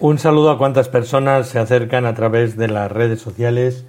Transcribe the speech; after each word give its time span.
Un 0.00 0.20
saludo 0.20 0.50
a 0.50 0.58
cuantas 0.58 0.88
personas 0.88 1.48
se 1.48 1.58
acercan 1.58 2.06
a 2.06 2.14
través 2.14 2.56
de 2.56 2.68
las 2.68 2.92
redes 2.92 3.20
sociales, 3.20 3.84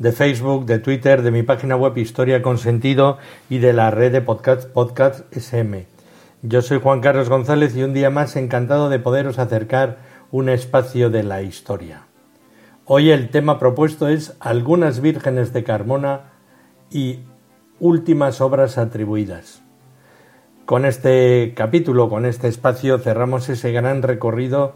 de 0.00 0.10
Facebook, 0.10 0.66
de 0.66 0.80
Twitter, 0.80 1.22
de 1.22 1.30
mi 1.30 1.44
página 1.44 1.76
web 1.76 1.96
Historia 1.96 2.42
con 2.42 2.58
Sentido 2.58 3.18
y 3.48 3.58
de 3.58 3.72
la 3.72 3.92
red 3.92 4.10
de 4.10 4.20
podcast, 4.20 4.68
podcast 4.68 5.32
SM. 5.32 5.86
Yo 6.42 6.60
soy 6.60 6.80
Juan 6.80 7.00
Carlos 7.00 7.28
González 7.28 7.76
y 7.76 7.84
un 7.84 7.94
día 7.94 8.10
más 8.10 8.34
encantado 8.34 8.88
de 8.88 8.98
poderos 8.98 9.38
acercar 9.38 9.98
un 10.32 10.48
espacio 10.48 11.08
de 11.08 11.22
la 11.22 11.42
historia. 11.42 12.02
Hoy 12.84 13.12
el 13.12 13.28
tema 13.28 13.60
propuesto 13.60 14.08
es 14.08 14.36
algunas 14.40 15.00
vírgenes 15.00 15.52
de 15.52 15.62
Carmona 15.62 16.32
y 16.90 17.20
últimas 17.78 18.40
obras 18.40 18.76
atribuidas. 18.76 19.62
Con 20.66 20.84
este 20.84 21.52
capítulo, 21.54 22.08
con 22.08 22.26
este 22.26 22.48
espacio, 22.48 22.98
cerramos 22.98 23.48
ese 23.48 23.70
gran 23.70 24.02
recorrido 24.02 24.74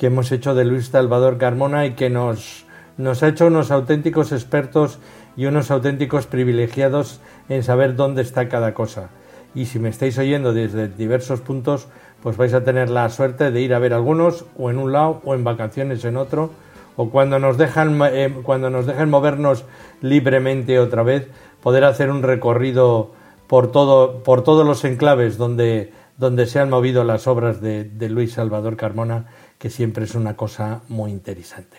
que 0.00 0.06
hemos 0.06 0.32
hecho 0.32 0.54
de 0.54 0.64
Luis 0.64 0.86
Salvador 0.86 1.36
Carmona 1.36 1.84
y 1.84 1.90
que 1.92 2.08
nos, 2.08 2.64
nos 2.96 3.22
ha 3.22 3.28
hecho 3.28 3.48
unos 3.48 3.70
auténticos 3.70 4.32
expertos 4.32 4.98
y 5.36 5.44
unos 5.44 5.70
auténticos 5.70 6.26
privilegiados 6.26 7.20
en 7.50 7.62
saber 7.62 7.96
dónde 7.96 8.22
está 8.22 8.48
cada 8.48 8.72
cosa. 8.72 9.10
Y 9.54 9.66
si 9.66 9.78
me 9.78 9.90
estáis 9.90 10.16
oyendo 10.16 10.54
desde 10.54 10.88
diversos 10.88 11.42
puntos, 11.42 11.86
pues 12.22 12.38
vais 12.38 12.54
a 12.54 12.64
tener 12.64 12.88
la 12.88 13.10
suerte 13.10 13.50
de 13.50 13.60
ir 13.60 13.74
a 13.74 13.78
ver 13.78 13.92
algunos, 13.92 14.46
o 14.56 14.70
en 14.70 14.78
un 14.78 14.90
lado, 14.90 15.20
o 15.22 15.34
en 15.34 15.44
vacaciones 15.44 16.02
en 16.06 16.16
otro, 16.16 16.48
o 16.96 17.10
cuando 17.10 17.38
nos 17.38 17.58
dejan, 17.58 18.00
eh, 18.10 18.34
cuando 18.42 18.70
nos 18.70 18.86
dejen 18.86 19.10
movernos 19.10 19.66
libremente 20.00 20.78
otra 20.78 21.02
vez, 21.02 21.28
poder 21.62 21.84
hacer 21.84 22.10
un 22.10 22.22
recorrido 22.22 23.10
por, 23.46 23.70
todo, 23.70 24.22
por 24.22 24.44
todos 24.44 24.66
los 24.66 24.82
enclaves 24.82 25.36
donde, 25.36 25.92
donde 26.16 26.46
se 26.46 26.58
han 26.58 26.70
movido 26.70 27.04
las 27.04 27.26
obras 27.26 27.60
de, 27.60 27.84
de 27.84 28.08
Luis 28.08 28.32
Salvador 28.32 28.78
Carmona 28.78 29.26
que 29.60 29.68
siempre 29.68 30.04
es 30.04 30.14
una 30.14 30.36
cosa 30.36 30.80
muy 30.88 31.10
interesante. 31.10 31.76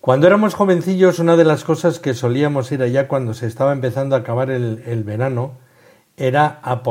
Cuando 0.00 0.26
éramos 0.26 0.54
jovencillos, 0.54 1.20
una 1.20 1.36
de 1.36 1.44
las 1.44 1.62
cosas 1.62 2.00
que 2.00 2.14
solíamos 2.14 2.72
ir 2.72 2.82
allá 2.82 3.06
cuando 3.06 3.32
se 3.32 3.46
estaba 3.46 3.72
empezando 3.72 4.16
a 4.16 4.18
acabar 4.18 4.50
el, 4.50 5.04
verano 5.04 5.52
era 6.16 6.58
a 6.64 6.82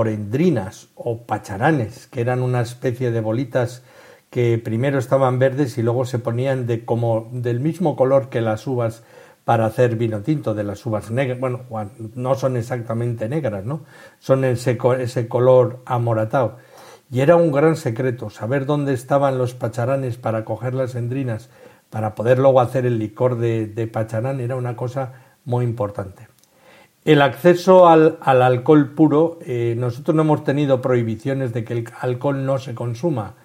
o 0.96 1.18
pacharanes, 1.24 2.08
que 2.08 2.22
eran 2.22 2.42
una 2.42 2.62
especie 2.62 3.12
de 3.12 3.20
bolitas 3.20 3.84
que 4.30 4.58
primero 4.58 5.00
estaban 5.00 5.38
verdes 5.38 5.78
y 5.78 5.84
luego 5.84 6.06
se 6.06 6.20
ponían 6.20 6.66
de 6.66 6.86
como 6.86 7.28
del 7.34 7.60
mismo 7.60 7.98
color 7.98 8.30
que 8.30 8.40
las 8.40 8.68
uvas 8.68 9.04
para 9.44 9.66
hacer 9.66 9.98
vino 9.98 10.22
tinto, 10.22 10.54
de 10.54 10.64
las 10.64 10.86
uvas 10.86 11.12
negras, 11.12 11.40
bueno, 11.42 11.62
no 12.16 12.36
son 12.36 12.56
exactamente 12.56 13.28
negras, 13.28 13.66
¿no? 13.66 13.82
Son 14.20 14.46
ese, 14.46 14.78
ese 15.00 15.28
color 15.28 15.82
amoratado. 15.86 16.58
Y 17.10 17.22
era 17.22 17.38
un 17.38 17.52
gran 17.52 17.78
secreto 17.78 18.30
saber 18.30 18.66
dónde 18.66 18.94
estaban 18.94 19.38
los 19.38 19.54
pacharanes 19.54 20.18
para 20.18 20.44
coger 20.44 20.74
las 20.74 20.96
endrinas, 20.96 21.50
para 21.90 22.16
poder 22.16 22.38
luego 22.40 22.60
hacer 22.60 22.86
el 22.86 23.00
licor 23.00 23.38
de, 23.38 23.90
pacharán, 23.92 24.42
era 24.42 24.58
una 24.58 24.76
cosa 24.76 25.14
muy 25.46 25.64
importante. 25.64 26.28
El 27.06 27.22
acceso 27.22 27.88
al, 27.88 28.18
alcohol 28.22 28.94
puro, 28.94 29.40
eh, 29.46 29.76
nosotros 29.78 30.14
no 30.16 30.24
hemos 30.24 30.44
tenido 30.44 30.82
prohibiciones 30.82 31.54
de 31.54 31.64
que 31.64 31.74
el 31.74 31.90
alcohol 32.02 32.46
no 32.46 32.60
se 32.60 32.76
consuma 32.76 33.36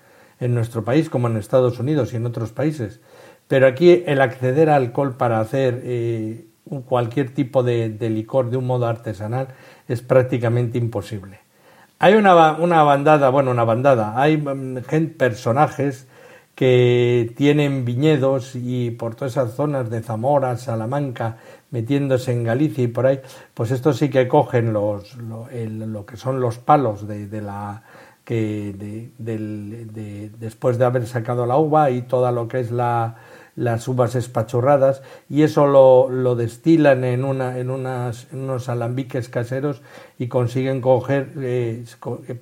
en 0.40 0.54
nuestro 0.54 0.82
país, 0.82 1.08
como 1.08 1.28
en 1.28 1.36
Estados 1.36 1.78
Unidos 1.78 2.12
y 2.12 2.16
en 2.16 2.26
otros 2.26 2.50
países, 2.50 3.00
pero 3.46 3.68
aquí 3.68 4.02
el 4.06 4.20
acceder 4.20 4.70
al 4.70 4.82
alcohol 4.86 5.16
para 5.16 5.38
hacer 5.38 5.80
eh, 5.84 6.46
cualquier 6.86 7.32
tipo 7.32 7.62
de 7.62 8.10
licor 8.10 8.50
de 8.50 8.56
un 8.56 8.66
modo 8.66 8.86
artesanal 8.86 9.48
es 9.86 10.02
prácticamente 10.02 10.78
imposible. 10.78 11.38
Hay 12.04 12.14
una, 12.14 12.54
una 12.54 12.82
bandada, 12.82 13.28
bueno, 13.28 13.52
una 13.52 13.62
bandada, 13.62 14.20
hay 14.20 14.36
mm, 14.36 14.82
gente, 14.88 15.14
personajes 15.14 16.08
que 16.56 17.32
tienen 17.36 17.84
viñedos 17.84 18.56
y 18.56 18.90
por 18.90 19.14
todas 19.14 19.34
esas 19.34 19.52
zonas 19.54 19.88
de 19.88 20.02
Zamora, 20.02 20.56
Salamanca, 20.56 21.36
metiéndose 21.70 22.32
en 22.32 22.42
Galicia 22.42 22.82
y 22.82 22.88
por 22.88 23.06
ahí, 23.06 23.20
pues 23.54 23.70
estos 23.70 23.98
sí 23.98 24.10
que 24.10 24.26
cogen 24.26 24.72
los, 24.72 25.16
lo, 25.16 26.04
que 26.04 26.16
son 26.16 26.40
los 26.40 26.58
palos 26.58 27.06
de, 27.06 27.28
de 27.28 27.40
la 27.40 27.84
que 28.24 28.74
de, 28.76 29.12
de, 29.18 30.30
después 30.40 30.78
de 30.78 30.84
haber 30.84 31.06
sacado 31.06 31.46
la 31.46 31.56
uva 31.56 31.88
y 31.90 32.02
toda 32.02 32.32
lo 32.32 32.48
que 32.48 32.58
es 32.58 32.72
la, 32.72 33.14
las 33.54 33.86
uvas 33.88 34.14
espachurradas 34.14 35.02
y 35.28 35.42
eso 35.42 35.66
lo, 35.66 36.08
lo 36.08 36.34
destilan 36.34 37.04
en, 37.04 37.24
una, 37.24 37.58
en, 37.58 37.70
unas, 37.70 38.26
en 38.32 38.40
unos 38.40 38.68
alambiques 38.68 39.28
caseros 39.28 39.82
y 40.18 40.28
consiguen 40.28 40.80
coger, 40.80 41.32
eh, 41.38 41.84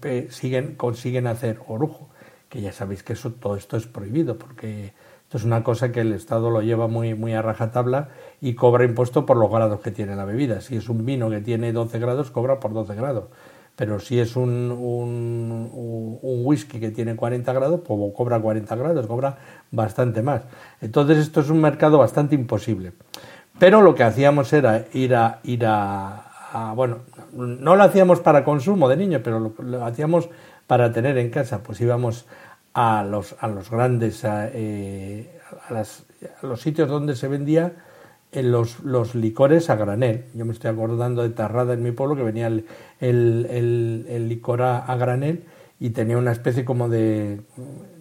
eh, 0.04 0.28
siguen, 0.30 0.74
consiguen 0.76 1.26
hacer 1.26 1.58
orujo, 1.66 2.08
que 2.48 2.60
ya 2.60 2.72
sabéis 2.72 3.02
que 3.02 3.14
eso, 3.14 3.32
todo 3.32 3.56
esto 3.56 3.76
es 3.76 3.86
prohibido 3.86 4.38
porque 4.38 4.92
esto 5.22 5.38
es 5.38 5.44
una 5.44 5.62
cosa 5.62 5.92
que 5.92 6.00
el 6.00 6.12
Estado 6.12 6.50
lo 6.50 6.62
lleva 6.62 6.88
muy, 6.88 7.14
muy 7.14 7.34
a 7.34 7.42
rajatabla 7.42 8.08
y 8.40 8.54
cobra 8.54 8.84
impuesto 8.84 9.26
por 9.26 9.36
los 9.36 9.50
grados 9.50 9.80
que 9.80 9.92
tiene 9.92 10.16
la 10.16 10.24
bebida. 10.24 10.60
Si 10.60 10.76
es 10.76 10.88
un 10.88 11.04
vino 11.04 11.30
que 11.30 11.40
tiene 11.40 11.72
12 11.72 11.98
grados, 12.00 12.30
cobra 12.30 12.58
por 12.58 12.72
12 12.72 12.94
grados 12.96 13.24
pero 13.80 13.98
si 13.98 14.20
es 14.20 14.36
un, 14.36 14.70
un, 14.70 16.20
whisky 16.44 16.78
que 16.78 16.90
tiene 16.90 17.16
40 17.16 17.50
grados, 17.54 17.80
pues 17.80 17.98
cobra 18.14 18.38
40 18.38 18.76
grados, 18.76 19.06
cobra 19.06 19.38
bastante 19.70 20.20
más. 20.20 20.42
Entonces 20.82 21.16
esto 21.16 21.40
es 21.40 21.48
un 21.48 21.62
mercado 21.62 21.96
bastante 21.96 22.34
imposible. 22.34 22.92
Pero 23.58 23.80
lo 23.80 23.94
que 23.94 24.02
hacíamos 24.02 24.52
era 24.52 24.84
ir 24.92 25.14
a, 25.14 25.40
ir 25.44 25.64
a, 25.64 26.74
bueno, 26.76 26.98
no 27.32 27.74
lo 27.74 27.82
hacíamos 27.82 28.20
para 28.20 28.44
consumo 28.44 28.86
de 28.86 28.98
niños, 28.98 29.22
pero 29.24 29.54
lo, 29.56 29.86
hacíamos 29.86 30.28
para 30.66 30.92
tener 30.92 31.16
en 31.16 31.30
casa. 31.30 31.62
Pues 31.62 31.80
íbamos 31.80 32.26
a 32.74 33.02
los, 33.02 33.34
a 33.40 33.48
los 33.48 33.70
grandes, 33.70 34.20
eh, 34.26 35.40
a 35.70 36.46
los 36.46 36.60
sitios 36.60 36.86
donde 36.86 37.16
se 37.16 37.28
vendía 37.28 37.72
en 38.32 38.52
los, 38.52 38.80
los, 38.80 39.14
licores 39.14 39.70
a 39.70 39.76
granel. 39.76 40.26
Yo 40.34 40.44
me 40.44 40.52
estoy 40.52 40.70
acordando 40.70 41.22
de 41.22 41.30
Tarrada 41.30 41.74
en 41.74 41.82
mi 41.82 41.92
pueblo 41.92 42.16
que 42.16 42.22
venía 42.22 42.46
el, 42.46 42.66
el, 43.00 44.06
el, 44.08 44.28
licor 44.28 44.62
a, 44.62 44.94
granel 44.96 45.44
y 45.78 45.90
tenía 45.90 46.18
una 46.18 46.32
especie 46.32 46.64
como 46.64 46.88
de... 46.88 47.40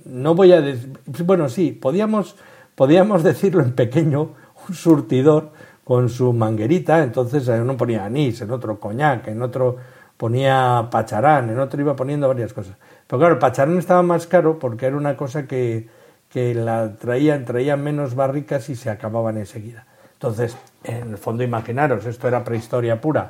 No 0.05 0.35
voy 0.35 0.51
a 0.51 0.61
decir... 0.61 0.93
Bueno, 1.25 1.49
sí, 1.49 1.71
podíamos, 1.71 2.35
podíamos 2.75 3.23
decirlo 3.23 3.63
en 3.63 3.73
pequeño, 3.73 4.33
un 4.67 4.75
surtidor 4.75 5.51
con 5.83 6.09
su 6.09 6.33
manguerita, 6.33 7.01
entonces 7.01 7.47
en 7.47 7.61
uno 7.61 7.75
ponía 7.75 8.05
anís, 8.05 8.41
en 8.41 8.51
otro 8.51 8.79
coñac, 8.79 9.27
en 9.27 9.41
otro 9.41 9.77
ponía 10.17 10.87
pacharán, 10.91 11.49
en 11.49 11.59
otro 11.59 11.81
iba 11.81 11.95
poniendo 11.95 12.27
varias 12.27 12.53
cosas. 12.53 12.75
Pero 13.07 13.19
claro, 13.19 13.33
el 13.33 13.39
pacharán 13.39 13.77
estaba 13.79 14.03
más 14.03 14.27
caro 14.27 14.59
porque 14.59 14.85
era 14.85 14.97
una 14.97 15.17
cosa 15.17 15.47
que, 15.47 15.87
que 16.29 16.53
la 16.53 16.95
traían, 16.97 17.45
traían 17.45 17.81
menos 17.83 18.13
barricas 18.13 18.69
y 18.69 18.75
se 18.75 18.91
acababan 18.91 19.37
enseguida. 19.37 19.87
Entonces, 20.19 20.57
en 20.83 21.11
el 21.11 21.17
fondo, 21.17 21.43
imaginaros, 21.43 22.05
esto 22.05 22.27
era 22.27 22.43
prehistoria 22.43 22.99
pura. 22.99 23.29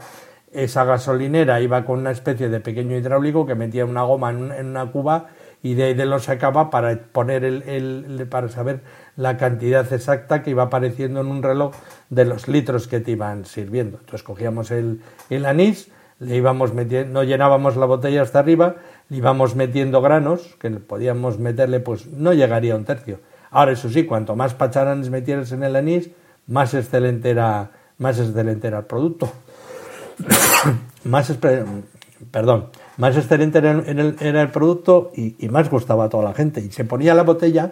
Esa 0.51 0.85
gasolinera 0.85 1.61
iba 1.61 1.85
con 1.85 1.99
una 1.99 2.09
especie 2.09 2.49
de 2.49 2.59
pequeño 2.59 2.97
hidráulico 2.97 3.45
que 3.45 3.53
metía 3.53 3.85
una 3.85 4.01
goma 4.01 4.31
en, 4.31 4.65
una 4.65 4.91
cuba 4.91 5.27
y 5.61 5.75
de 5.75 5.83
ahí 5.83 5.93
de 5.93 6.07
lo 6.07 6.17
sacaba 6.17 6.71
para 6.71 6.97
poner 6.97 7.43
el, 7.43 8.27
para 8.27 8.49
saber 8.49 8.81
la 9.15 9.37
cantidad 9.37 9.93
exacta 9.93 10.41
que 10.41 10.49
iba 10.49 10.63
apareciendo 10.63 11.21
en 11.21 11.27
un 11.27 11.43
reloj 11.43 11.75
de 12.09 12.25
los 12.25 12.47
litros 12.47 12.87
que 12.87 12.99
te 12.99 13.11
iban 13.11 13.45
sirviendo. 13.45 13.99
Entonces 13.99 14.23
cogíamos 14.23 14.71
el, 14.71 15.03
el 15.29 15.45
anís, 15.45 15.91
le 16.17 16.37
íbamos 16.37 16.73
metiendo, 16.73 17.13
no 17.13 17.23
llenábamos 17.23 17.77
la 17.77 17.85
botella 17.85 18.23
hasta 18.23 18.39
arriba, 18.39 18.77
le 19.09 19.17
íbamos 19.17 19.55
metiendo 19.55 20.01
granos, 20.01 20.55
que 20.59 20.71
podíamos 20.71 21.37
meterle, 21.37 21.81
pues 21.81 22.07
no 22.07 22.33
llegaría 22.33 22.73
a 22.73 22.77
un 22.77 22.85
tercio. 22.85 23.19
Ahora, 23.51 23.73
eso 23.73 23.89
sí, 23.89 24.05
cuanto 24.05 24.35
más 24.35 24.55
pacharanes 24.55 25.11
metieras 25.11 25.51
en 25.51 25.61
el 25.61 25.75
anís, 25.75 26.09
más 26.49 26.73
excelente 26.73 27.29
era, 27.29 27.71
más 27.97 28.19
excelente 28.19 28.67
era 28.67 28.79
el 28.79 28.85
producto. 28.85 29.31
más, 31.05 31.33
perdón, 32.31 32.69
más 32.97 33.15
excelente 33.15 33.59
era, 33.59 33.71
el, 33.71 34.51
producto 34.51 35.11
y, 35.15 35.47
más 35.47 35.69
gustaba 35.69 36.05
a 36.05 36.09
toda 36.09 36.25
la 36.25 36.33
gente. 36.33 36.59
Y 36.59 36.71
se 36.71 36.83
ponía 36.83 37.13
la 37.13 37.23
botella, 37.23 37.71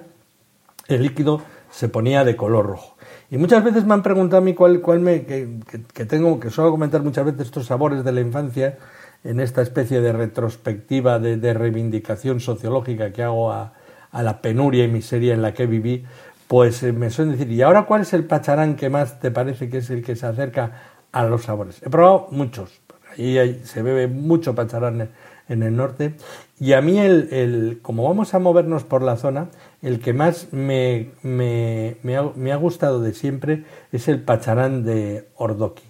el 0.88 1.03
líquido 1.03 1.41
se 1.69 1.89
ponía 1.89 2.24
de 2.24 2.38
color 2.38 2.68
rojo. 2.68 2.95
Y 3.29 3.38
muchas 3.38 3.62
veces 3.63 3.83
me 3.83 3.94
han 3.94 4.03
preguntado 4.03 4.41
a 4.41 4.45
mí 4.45 4.53
cuál, 4.53 4.79
cuál 4.79 5.01
me, 5.01 5.25
que, 5.25 6.06
tengo, 6.06 6.39
que 6.39 6.50
suelo 6.50 6.71
comentar 6.71 7.03
muchas 7.03 7.25
veces 7.25 7.41
estos 7.41 7.65
sabores 7.65 8.06
de 8.06 8.13
la 8.13 8.21
infancia, 8.21 8.77
en 9.24 9.39
esta 9.39 9.62
especie 9.62 10.00
de 10.00 10.13
retrospectiva 10.13 11.19
de, 11.19 11.53
reivindicación 11.53 12.39
sociológica 12.39 13.12
que 13.12 13.24
hago 13.24 13.51
a, 13.51 13.74
la 14.13 14.41
penuria 14.41 14.85
y 14.85 14.88
miseria 14.88 15.33
en 15.33 15.41
la 15.41 15.53
que 15.53 15.68
viví, 15.68 16.06
pues 16.48 16.82
eh, 16.84 16.94
me 16.94 17.10
suelen 17.10 17.38
decir, 17.38 17.52
¿y 17.52 17.62
ahora 17.62 17.86
cuál 17.86 18.02
es 18.02 18.14
el 18.14 18.26
pacharán 18.26 18.76
que 18.76 18.90
más 18.90 19.20
te 19.20 19.32
parece 19.32 19.70
que 19.70 19.80
es 19.80 19.90
el 19.90 20.04
que 20.04 20.16
se 20.16 20.26
acerca 20.26 20.72
a 21.12 21.26
los 21.26 21.44
sabores? 21.44 21.82
He 21.84 21.90
probado 21.90 22.28
muchos, 22.32 22.82
ahí 23.18 23.62
se 23.64 23.82
bebe 23.82 24.08
mucho 24.08 24.56
pacharán 24.56 25.10
en 25.50 25.64
el 25.64 25.76
norte, 25.76 26.16
y 26.60 26.74
a 26.74 26.82
mí, 26.82 26.98
el, 26.98 27.80
como 27.84 28.04
vamos 28.04 28.34
a 28.34 28.40
movernos 28.40 28.84
por 28.84 29.04
la 29.04 29.16
zona, 29.16 29.50
el 29.84 30.00
que 30.00 30.12
más 30.14 30.52
me, 30.52 31.12
me, 31.22 32.16
ha, 32.16 32.56
gustado 32.56 33.00
de 33.00 33.14
siempre 33.14 33.64
es 33.92 34.08
el 34.08 34.22
pacharán 34.22 34.84
de 34.84 35.30
Ordoqui, 35.36 35.84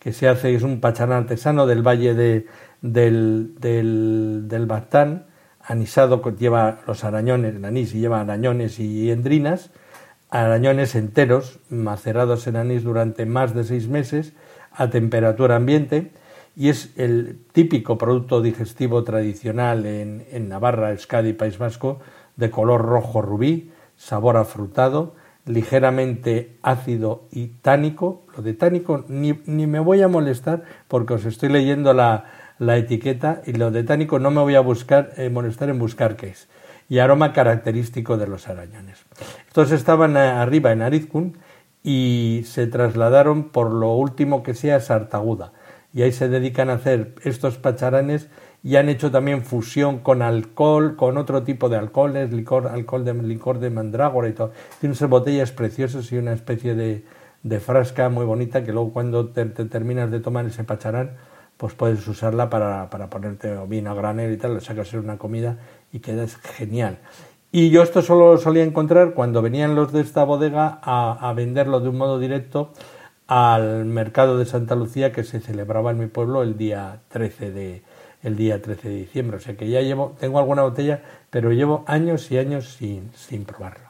que 0.00 0.12
se 0.12 0.26
hace, 0.26 0.54
es 0.54 0.64
un 0.64 0.80
pacharán 0.80 1.22
artesano 1.22 1.66
del 1.66 1.86
valle 1.86 2.14
de, 2.14 2.46
del, 2.82 3.54
del, 3.60 4.44
del 4.48 4.66
Bastán, 4.66 5.26
anisado 5.62 6.20
lleva 6.36 6.80
los 6.86 7.04
arañones, 7.04 7.54
el 7.54 7.64
anís 7.64 7.94
y 7.94 8.00
lleva 8.00 8.20
arañones 8.20 8.80
y 8.80 9.12
endrinas, 9.12 9.70
arañones 10.30 10.94
enteros, 10.94 11.60
macerados 11.70 12.46
en 12.46 12.56
anís 12.56 12.84
durante 12.84 13.26
más 13.26 13.54
de 13.54 13.64
seis 13.64 13.88
meses, 13.88 14.34
a 14.72 14.90
temperatura 14.90 15.56
ambiente, 15.56 16.12
y 16.56 16.68
es 16.68 16.92
el 16.96 17.38
típico 17.52 17.98
producto 17.98 18.42
digestivo 18.42 19.04
tradicional 19.04 19.86
en, 19.86 20.26
en 20.30 20.48
Navarra, 20.48 20.90
Euskadi 20.90 21.30
y 21.30 21.32
País 21.32 21.56
Vasco, 21.58 22.00
de 22.36 22.50
color 22.50 22.82
rojo 22.82 23.22
rubí, 23.22 23.70
sabor 23.96 24.36
afrutado, 24.36 25.14
ligeramente 25.46 26.56
ácido 26.62 27.24
y 27.30 27.48
tánico. 27.48 28.24
Lo 28.36 28.42
de 28.42 28.54
tánico 28.54 29.04
ni, 29.08 29.40
ni 29.46 29.66
me 29.66 29.80
voy 29.80 30.02
a 30.02 30.08
molestar 30.08 30.62
porque 30.88 31.14
os 31.14 31.24
estoy 31.24 31.48
leyendo 31.48 31.94
la, 31.94 32.24
la 32.58 32.76
etiqueta 32.76 33.42
y 33.46 33.52
lo 33.52 33.70
de 33.70 33.84
tánico 33.84 34.18
no 34.18 34.30
me 34.30 34.40
voy 34.40 34.54
a 34.54 34.60
buscar, 34.60 35.12
eh, 35.16 35.30
molestar 35.30 35.68
en 35.70 35.78
buscar 35.78 36.16
qué 36.16 36.28
es. 36.28 36.48
Y 36.88 36.98
aroma 36.98 37.32
característico 37.32 38.16
de 38.16 38.26
los 38.26 38.48
arañones. 38.48 39.04
Estos 39.46 39.72
estaban 39.72 40.16
eh, 40.16 40.20
arriba 40.20 40.72
en 40.72 40.82
Arizkun 40.82 41.36
y 41.82 42.42
se 42.46 42.66
trasladaron 42.66 43.50
por 43.50 43.70
lo 43.70 43.92
último 43.92 44.42
que 44.42 44.54
sea 44.54 44.76
a 44.76 44.80
Sartaguda. 44.80 45.52
Y 45.92 46.02
ahí 46.02 46.12
se 46.12 46.28
dedican 46.28 46.70
a 46.70 46.74
hacer 46.74 47.14
estos 47.24 47.56
pacharanes 47.56 48.28
y 48.62 48.76
han 48.76 48.88
hecho 48.88 49.10
también 49.10 49.42
fusión 49.42 49.98
con 50.00 50.22
alcohol, 50.22 50.96
con 50.96 51.16
otro 51.16 51.42
tipo 51.42 51.68
de 51.68 51.76
alcoholes, 51.76 52.32
licor, 52.32 52.68
alcohol 52.68 53.04
de 53.04 53.14
licor 53.14 53.58
de 53.58 53.70
mandrágora 53.70 54.28
y 54.28 54.32
todo. 54.32 54.52
Tienen 54.80 54.96
unas 54.98 55.10
botellas 55.10 55.52
preciosas 55.52 56.10
y 56.12 56.18
una 56.18 56.32
especie 56.32 56.74
de, 56.74 57.04
de 57.42 57.60
frasca 57.60 58.08
muy 58.08 58.24
bonita 58.24 58.64
que 58.64 58.72
luego 58.72 58.92
cuando 58.92 59.28
te 59.28 59.44
terminas 59.46 60.10
de 60.10 60.20
tomar 60.20 60.46
ese 60.46 60.64
pacharán 60.64 61.16
pues 61.58 61.74
puedes 61.74 62.06
usarla 62.06 62.48
para, 62.48 62.88
para 62.88 63.10
ponerte 63.10 63.54
vino 63.66 63.90
a 63.90 63.94
granel 63.94 64.32
y 64.32 64.36
tal, 64.36 64.54
le 64.54 64.60
sacas 64.60 64.94
una 64.94 65.18
comida 65.18 65.58
y 65.92 66.00
quedas 66.00 66.36
genial. 66.36 66.98
Y 67.50 67.70
yo 67.70 67.82
esto 67.82 68.02
solo 68.02 68.32
lo 68.32 68.38
solía 68.38 68.62
encontrar 68.62 69.14
cuando 69.14 69.40
venían 69.40 69.74
los 69.74 69.92
de 69.92 70.02
esta 70.02 70.24
bodega 70.24 70.78
a, 70.82 71.32
venderlo 71.34 71.80
de 71.80 71.88
un 71.88 71.96
modo 71.96 72.18
directo 72.18 72.72
al 73.26 73.84
mercado 73.84 74.38
de 74.38 74.44
Santa 74.44 74.74
Lucía 74.74 75.12
que 75.12 75.24
se 75.24 75.40
celebraba 75.40 75.90
en 75.90 75.98
mi 75.98 76.06
pueblo 76.06 76.42
el 76.42 76.58
día 76.58 77.00
13 77.08 77.50
de, 77.52 77.82
el 78.22 78.36
día 78.36 78.60
13 78.60 78.88
de 78.88 78.94
diciembre. 78.96 79.36
O 79.38 79.40
sea 79.40 79.56
que 79.56 79.68
ya 79.68 79.80
llevo, 79.80 80.14
tengo 80.20 80.38
alguna 80.38 80.62
botella, 80.62 81.02
pero 81.30 81.52
llevo 81.52 81.84
años 81.86 82.30
y 82.30 82.38
años 82.38 82.74
sin, 82.74 83.10
sin 83.14 83.44
probarlo. 83.44 83.88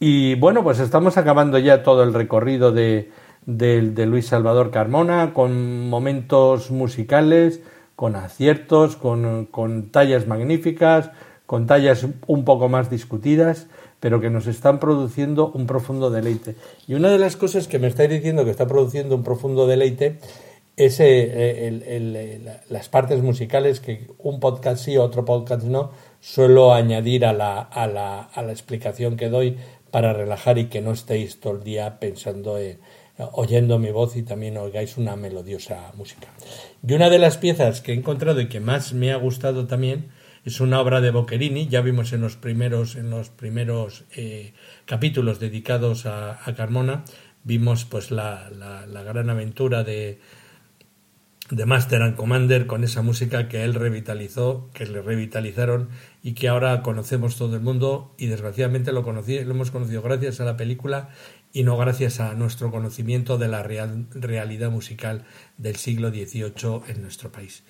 Y 0.00 0.34
bueno, 0.36 0.64
pues 0.64 0.80
estamos 0.80 1.18
acabando 1.18 1.58
ya 1.58 1.82
todo 1.82 2.02
el 2.02 2.14
recorrido 2.14 2.72
de, 2.72 3.10
de, 3.46 4.06
Luis 4.06 4.26
Salvador 4.26 4.70
Carmona, 4.70 5.32
con 5.34 5.88
momentos 5.88 6.70
musicales, 6.70 7.62
con 8.00 8.16
aciertos, 8.16 8.96
con, 8.96 9.44
con 9.44 9.90
tallas 9.90 10.26
magníficas, 10.26 11.10
con 11.44 11.66
tallas 11.66 12.06
un 12.26 12.46
poco 12.46 12.70
más 12.70 12.88
discutidas, 12.88 13.66
pero 14.00 14.22
que 14.22 14.30
nos 14.30 14.46
están 14.46 14.80
produciendo 14.80 15.52
un 15.52 15.66
profundo 15.66 16.08
deleite. 16.08 16.56
Y 16.88 16.94
una 16.94 17.10
de 17.10 17.18
las 17.18 17.36
cosas 17.36 17.68
que 17.68 17.78
me 17.78 17.88
estáis 17.88 18.08
diciendo 18.08 18.46
que 18.46 18.52
está 18.52 18.66
produciendo 18.66 19.14
un 19.16 19.22
profundo 19.22 19.66
deleite 19.66 20.18
es 20.78 20.98
eh, 20.98 21.68
el, 21.68 22.48
las 22.70 22.88
partes 22.88 23.22
musicales 23.22 23.80
que 23.80 24.06
un 24.16 24.40
podcast 24.40 24.82
sí, 24.82 24.96
otro 24.96 25.26
podcast 25.26 25.64
no, 25.64 25.90
suelo 26.20 26.72
añadir 26.72 27.26
a 27.26 27.34
la, 27.34 27.60
a 27.60 27.86
la, 27.86 28.22
a 28.22 28.40
la 28.40 28.52
explicación 28.52 29.18
que 29.18 29.28
doy 29.28 29.58
para 29.90 30.14
relajar 30.14 30.56
y 30.56 30.70
que 30.70 30.80
no 30.80 30.92
estéis 30.92 31.38
todo 31.38 31.52
el 31.52 31.64
día 31.64 32.00
pensando 32.00 32.56
en, 32.56 32.78
oyendo 33.32 33.78
mi 33.78 33.90
voz 33.90 34.16
y 34.16 34.22
también 34.22 34.56
oigáis 34.56 34.96
una 34.96 35.16
melodiosa 35.16 35.92
música. 35.96 36.28
Y 36.86 36.92
una 36.92 37.10
de 37.10 37.18
las 37.18 37.36
piezas 37.36 37.80
que 37.80 37.92
he 37.92 37.94
encontrado 37.94 38.40
y 38.40 38.48
que 38.48 38.60
más 38.60 38.92
me 38.92 39.12
ha 39.12 39.16
gustado 39.16 39.66
también 39.66 40.10
es 40.44 40.60
una 40.60 40.80
obra 40.80 41.00
de 41.00 41.10
Boccherini, 41.10 41.68
ya 41.68 41.82
vimos 41.82 42.12
en 42.12 42.22
los 42.22 42.36
primeros, 42.36 42.96
en 42.96 43.10
los 43.10 43.28
primeros 43.28 44.04
eh, 44.16 44.54
capítulos 44.86 45.38
dedicados 45.38 46.06
a, 46.06 46.38
Carmona, 46.56 47.04
vimos 47.44 47.84
pues 47.84 48.10
la, 48.10 48.50
la, 48.50 49.02
gran 49.02 49.28
aventura 49.28 49.84
de, 49.84 50.18
de 51.50 51.66
Master 51.66 52.02
and 52.02 52.16
Commander 52.16 52.66
con 52.66 52.84
esa 52.84 53.02
música 53.02 53.48
que 53.48 53.64
él 53.64 53.74
revitalizó, 53.74 54.70
que 54.72 54.86
le 54.86 55.02
revitalizaron 55.02 55.90
y 56.22 56.32
que 56.32 56.48
ahora 56.48 56.82
conocemos 56.82 57.36
todo 57.36 57.56
el 57.56 57.62
mundo 57.62 58.14
y 58.16 58.26
desgraciadamente 58.26 58.92
lo, 58.92 59.02
conocí, 59.02 59.42
lo 59.44 59.50
hemos 59.50 59.70
conocido 59.70 60.00
gracias 60.00 60.40
a 60.40 60.44
la 60.44 60.56
película 60.56 61.10
y 61.52 61.64
no 61.64 61.76
gracias 61.76 62.20
a 62.20 62.34
nuestro 62.34 62.70
conocimiento 62.70 63.38
de 63.38 63.48
la 63.48 63.62
realidad 63.62 64.70
musical 64.70 65.24
del 65.58 65.76
siglo 65.76 66.10
XVIII 66.10 66.82
en 66.88 67.02
nuestro 67.02 67.32
país. 67.32 67.64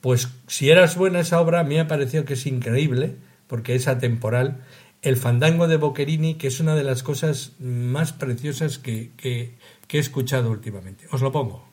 Pues 0.00 0.28
si 0.46 0.70
eras 0.70 0.96
buena 0.96 1.20
esa 1.20 1.40
obra, 1.40 1.60
a 1.60 1.64
mí 1.64 1.76
me 1.76 1.80
ha 1.80 1.88
parecido 1.88 2.24
que 2.24 2.34
es 2.34 2.46
increíble, 2.46 3.16
porque 3.46 3.74
es 3.74 3.88
atemporal, 3.88 4.62
el 5.02 5.16
fandango 5.16 5.68
de 5.68 5.76
Boccherini, 5.76 6.34
que 6.34 6.48
es 6.48 6.60
una 6.60 6.74
de 6.74 6.84
las 6.84 7.02
cosas 7.02 7.52
más 7.58 8.12
preciosas 8.12 8.78
que, 8.78 9.12
que 9.16 9.56
he 9.90 9.98
escuchado 9.98 10.50
últimamente. 10.50 11.06
Os 11.10 11.22
lo 11.22 11.32
pongo. 11.32 11.71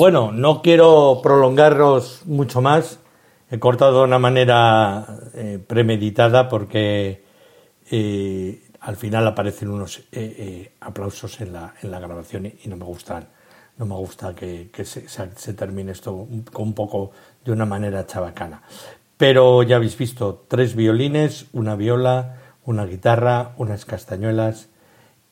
Bueno, 0.00 0.32
no 0.32 0.62
quiero 0.62 1.20
prolongaros 1.22 2.22
mucho 2.24 2.62
más. 2.62 3.00
He 3.50 3.58
cortado 3.58 3.98
de 3.98 4.04
una 4.04 4.18
manera 4.18 5.04
eh, 5.34 5.58
premeditada 5.66 6.48
porque 6.48 7.22
eh, 7.90 8.62
al 8.80 8.96
final 8.96 9.26
aparecen 9.26 9.68
unos 9.68 10.00
eh, 10.10 10.72
aplausos 10.80 11.42
en 11.42 11.52
la, 11.52 11.74
en 11.82 11.90
la 11.90 12.00
grabación 12.00 12.46
y, 12.46 12.66
no 12.66 12.78
me 12.78 12.86
gustan. 12.86 13.28
No 13.76 13.84
me 13.84 13.94
gusta 13.96 14.34
que, 14.34 14.70
se, 14.84 15.06
se, 15.06 15.52
termine 15.52 15.92
esto 15.92 16.26
con 16.50 16.68
un 16.68 16.72
poco 16.72 17.10
de 17.44 17.52
una 17.52 17.66
manera 17.66 18.06
chabacana. 18.06 18.62
Pero 19.18 19.62
ya 19.64 19.76
habéis 19.76 19.98
visto 19.98 20.46
tres 20.48 20.74
violines, 20.74 21.48
una 21.52 21.76
viola, 21.76 22.38
una 22.64 22.86
guitarra, 22.86 23.52
unas 23.58 23.84
castañuelas 23.84 24.70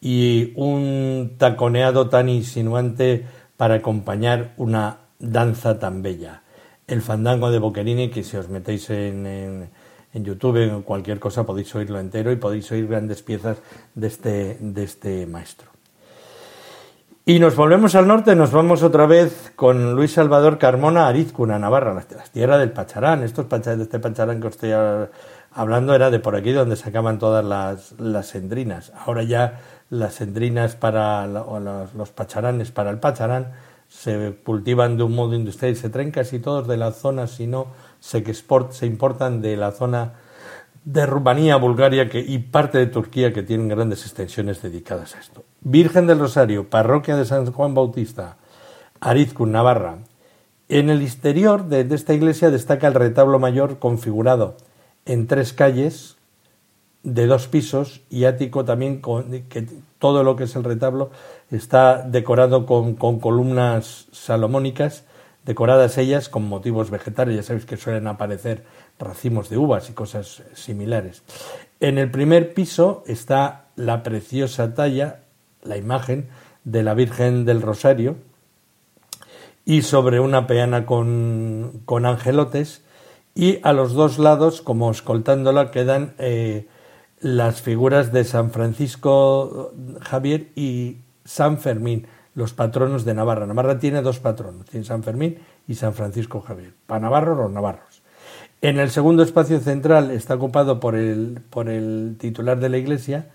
y 0.02 0.52
un 0.56 1.36
taconeado 1.38 2.10
tan 2.10 2.28
insinuante 2.28 3.24
para 3.58 3.74
acompañar 3.74 4.52
una 4.56 4.98
danza 5.18 5.78
tan 5.78 6.00
bella. 6.00 6.42
El 6.86 7.02
fandango 7.02 7.50
de 7.50 7.58
Boccherini, 7.58 8.08
que 8.08 8.22
si 8.22 8.38
os 8.38 8.48
metéis 8.48 8.88
en, 8.88 9.26
en, 9.26 10.24
YouTube, 10.24 10.62
en 10.62 10.82
cualquier 10.82 11.18
cosa, 11.18 11.44
podéis 11.44 11.74
oírlo 11.74 11.98
entero 12.00 12.32
y 12.32 12.36
podéis 12.36 12.70
oír 12.72 12.86
grandes 12.86 13.22
piezas 13.22 13.58
de 13.94 14.06
este, 14.06 14.56
de 14.60 14.84
este 14.84 15.26
maestro. 15.26 15.68
Y 17.26 17.40
nos 17.40 17.56
volvemos 17.56 17.94
al 17.94 18.06
norte, 18.06 18.34
nos 18.36 18.52
vamos 18.52 18.82
otra 18.82 19.06
vez 19.06 19.52
con 19.54 19.94
Luis 19.94 20.12
Salvador 20.12 20.56
Carmona, 20.56 21.08
Arizcuna, 21.08 21.58
Navarra, 21.58 21.92
la, 21.92 22.02
tierra 22.32 22.56
del 22.58 22.70
Pacharán. 22.70 23.22
Estos 23.22 23.46
de 23.48 23.82
este 23.82 23.98
Pacharán 23.98 24.40
que 24.40 24.46
os 24.46 24.54
estoy 24.54 24.72
hablando 25.52 25.94
era 25.94 26.10
de 26.10 26.20
por 26.20 26.36
aquí 26.36 26.52
donde 26.52 26.76
sacaban 26.76 27.18
todas 27.18 27.44
las, 27.44 27.92
las 27.98 28.28
sendrinas. 28.28 28.92
Ahora 29.04 29.24
ya 29.24 29.60
las 29.90 30.14
sendrinas 30.14 30.76
para 30.76 31.26
los, 31.26 32.10
pacharanes 32.10 32.70
para 32.70 32.90
el 32.90 32.98
pacharán 32.98 33.52
se 33.88 34.36
cultivan 34.44 34.98
de 34.98 35.04
un 35.04 35.14
modo 35.14 35.34
industrial 35.34 35.72
y 35.72 35.76
se 35.76 35.88
traen 35.88 36.10
casi 36.10 36.38
todos 36.38 36.68
de 36.68 36.76
la 36.76 36.92
zona, 36.92 37.26
si 37.26 37.46
no 37.46 37.68
se, 38.00 38.18
export, 38.18 38.72
se 38.72 38.86
importan 38.86 39.40
de 39.40 39.56
la 39.56 39.72
zona 39.72 40.12
de 40.84 41.06
Rumanía, 41.06 41.56
Bulgaria 41.56 42.08
que, 42.08 42.20
y 42.20 42.38
parte 42.38 42.78
de 42.78 42.86
Turquía 42.86 43.32
que 43.32 43.42
tienen 43.42 43.68
grandes 43.68 44.02
extensiones 44.02 44.60
dedicadas 44.60 45.14
a 45.14 45.20
esto. 45.20 45.44
Virgen 45.62 46.06
del 46.06 46.18
Rosario, 46.18 46.68
parroquia 46.68 47.16
de 47.16 47.24
San 47.24 47.50
Juan 47.50 47.74
Bautista, 47.74 48.36
Arizcun, 49.00 49.52
Navarra. 49.52 49.98
En 50.68 50.90
el 50.90 51.00
exterior 51.00 51.64
de 51.64 51.94
esta 51.94 52.12
iglesia 52.12 52.50
destaca 52.50 52.88
el 52.88 52.94
retablo 52.94 53.38
mayor 53.38 53.78
configurado 53.78 54.56
en 55.06 55.26
tres 55.26 55.54
calles, 55.54 56.17
de 57.14 57.26
dos 57.26 57.48
pisos 57.48 58.02
y 58.10 58.24
ático 58.24 58.64
también, 58.64 59.00
que 59.48 59.66
todo 59.98 60.22
lo 60.22 60.36
que 60.36 60.44
es 60.44 60.56
el 60.56 60.64
retablo 60.64 61.10
está 61.50 62.02
decorado 62.02 62.66
con, 62.66 62.94
columnas 62.94 64.06
salomónicas, 64.12 65.04
decoradas 65.44 65.96
ellas 65.96 66.28
con 66.28 66.44
motivos 66.44 66.90
vegetales, 66.90 67.36
ya 67.36 67.42
sabéis 67.42 67.64
que 67.64 67.76
suelen 67.76 68.06
aparecer 68.06 68.64
racimos 68.98 69.48
de 69.48 69.56
uvas 69.56 69.88
y 69.88 69.92
cosas 69.92 70.42
similares. 70.54 71.22
En 71.80 71.98
el 71.98 72.10
primer 72.10 72.52
piso 72.52 73.04
está 73.06 73.66
la 73.76 74.02
preciosa 74.02 74.74
talla, 74.74 75.20
la 75.62 75.76
imagen 75.76 76.28
de 76.64 76.82
la 76.82 76.94
Virgen 76.94 77.44
del 77.44 77.62
Rosario, 77.62 78.16
y 79.64 79.82
sobre 79.82 80.20
una 80.20 80.46
peana 80.46 80.84
con, 80.84 81.82
con 81.84 82.04
angelotes, 82.04 82.82
y 83.34 83.60
a 83.62 83.72
los 83.72 83.92
dos 83.92 84.18
lados, 84.18 84.60
como 84.60 84.90
escoltándola, 84.90 85.70
quedan 85.70 86.14
eh, 86.18 86.66
las 87.20 87.62
figuras 87.62 88.12
de 88.12 88.24
San 88.24 88.50
Francisco 88.50 89.72
Javier 90.00 90.48
y 90.54 90.98
San 91.24 91.58
Fermín, 91.58 92.06
los 92.34 92.52
patronos 92.52 93.04
de 93.04 93.14
Navarra. 93.14 93.46
Navarra 93.46 93.78
tiene 93.78 94.02
dos 94.02 94.20
patronos, 94.20 94.66
tiene 94.66 94.86
San 94.86 95.02
Fermín 95.02 95.38
y 95.66 95.74
San 95.74 95.94
Francisco 95.94 96.40
Javier. 96.40 96.74
Para 96.86 97.00
Navarro, 97.00 97.34
los 97.34 97.50
navarros. 97.50 98.02
En 98.60 98.78
el 98.78 98.90
segundo 98.90 99.22
espacio 99.22 99.60
central 99.60 100.10
está 100.10 100.34
ocupado 100.34 100.80
por 100.80 100.96
el, 100.96 101.40
por 101.50 101.68
el 101.68 102.16
titular 102.18 102.58
de 102.58 102.68
la 102.68 102.78
iglesia, 102.78 103.30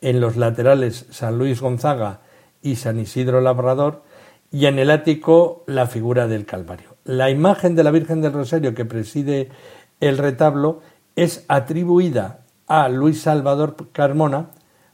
en 0.00 0.20
los 0.20 0.36
laterales 0.36 1.06
San 1.10 1.38
Luis 1.38 1.60
Gonzaga 1.60 2.20
y 2.62 2.76
San 2.76 2.98
Isidro 2.98 3.40
Labrador, 3.40 4.02
y 4.50 4.66
en 4.66 4.78
el 4.78 4.90
ático 4.90 5.64
la 5.66 5.86
figura 5.86 6.28
del 6.28 6.46
Calvario. 6.46 6.96
La 7.04 7.30
imagen 7.30 7.74
de 7.74 7.84
la 7.84 7.90
Virgen 7.90 8.20
del 8.20 8.32
Rosario 8.32 8.74
que 8.74 8.84
preside 8.84 9.48
el 10.00 10.18
retablo 10.18 10.80
es 11.16 11.44
atribuida 11.48 12.43
a 12.66 12.88
Luis 12.88 13.22
Salvador 13.22 13.76
Carmona, 13.92 14.50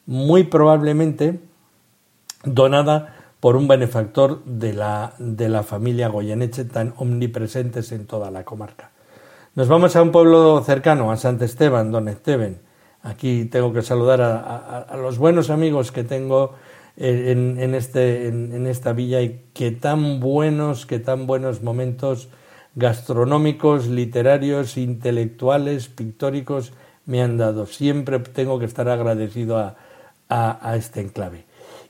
muy 0.07 0.45
probablemente 0.45 1.41
donada 2.45 3.15
por 3.41 3.57
un 3.57 3.69
benefactor 3.69 4.45
de 4.45 4.73
la, 4.75 5.15
de 5.19 5.49
la 5.49 5.63
familia 5.63 6.09
Goyeneche, 6.09 6.65
tan 6.65 6.95
omnipresentes 6.97 7.93
en 7.93 8.07
toda 8.07 8.31
la 8.31 8.45
comarca. 8.45 8.91
Nos 9.55 9.69
vamos 9.69 9.97
a 9.97 10.03
un 10.03 10.13
pueblo 10.13 10.63
cercano, 10.63 11.11
a 11.11 11.17
Sant 11.17 11.43
Esteban, 11.43 11.91
don 11.91 12.09
Esteban. 12.09 12.59
Aquí 13.03 13.47
tengo 13.47 13.73
que 13.73 13.83
saludar 13.83 14.21
a, 14.21 14.97
los 14.97 15.19
buenos 15.19 15.49
amigos 15.49 15.91
que 15.91 16.05
tengo 16.05 16.55
en, 16.97 17.59
en, 17.59 17.75
este, 17.75 18.29
en, 18.29 18.67
esta 18.67 18.93
villa 18.93 19.23
y 19.23 19.47
que 19.55 19.71
tan 19.71 20.21
buenos, 20.21 20.85
que 20.85 20.99
tan 20.99 21.27
buenos 21.27 21.63
momentos 21.63 22.29
gastronómicos, 22.75 23.89
literarios, 23.89 24.77
intelectuales, 24.77 25.89
pictóricos 25.89 26.73
me 27.11 27.23
han 27.23 27.37
dado. 27.37 27.67
Siempre 27.67 28.21
tengo 28.21 28.61
que 28.61 28.67
estar 28.67 28.89
agradecido 28.89 29.59
a, 29.59 29.77
a, 30.29 30.77
este 30.77 31.01
enclave. 31.01 31.45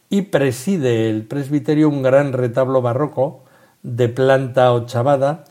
Y 0.09 0.23
preside 0.23 1.11
el 1.11 1.27
presbiterio 1.27 1.91
un 1.91 2.03
gran 2.03 2.33
retablo 2.33 2.81
barroco 2.81 3.45
de 3.83 4.09
planta 4.09 4.73
ochavada 4.73 5.45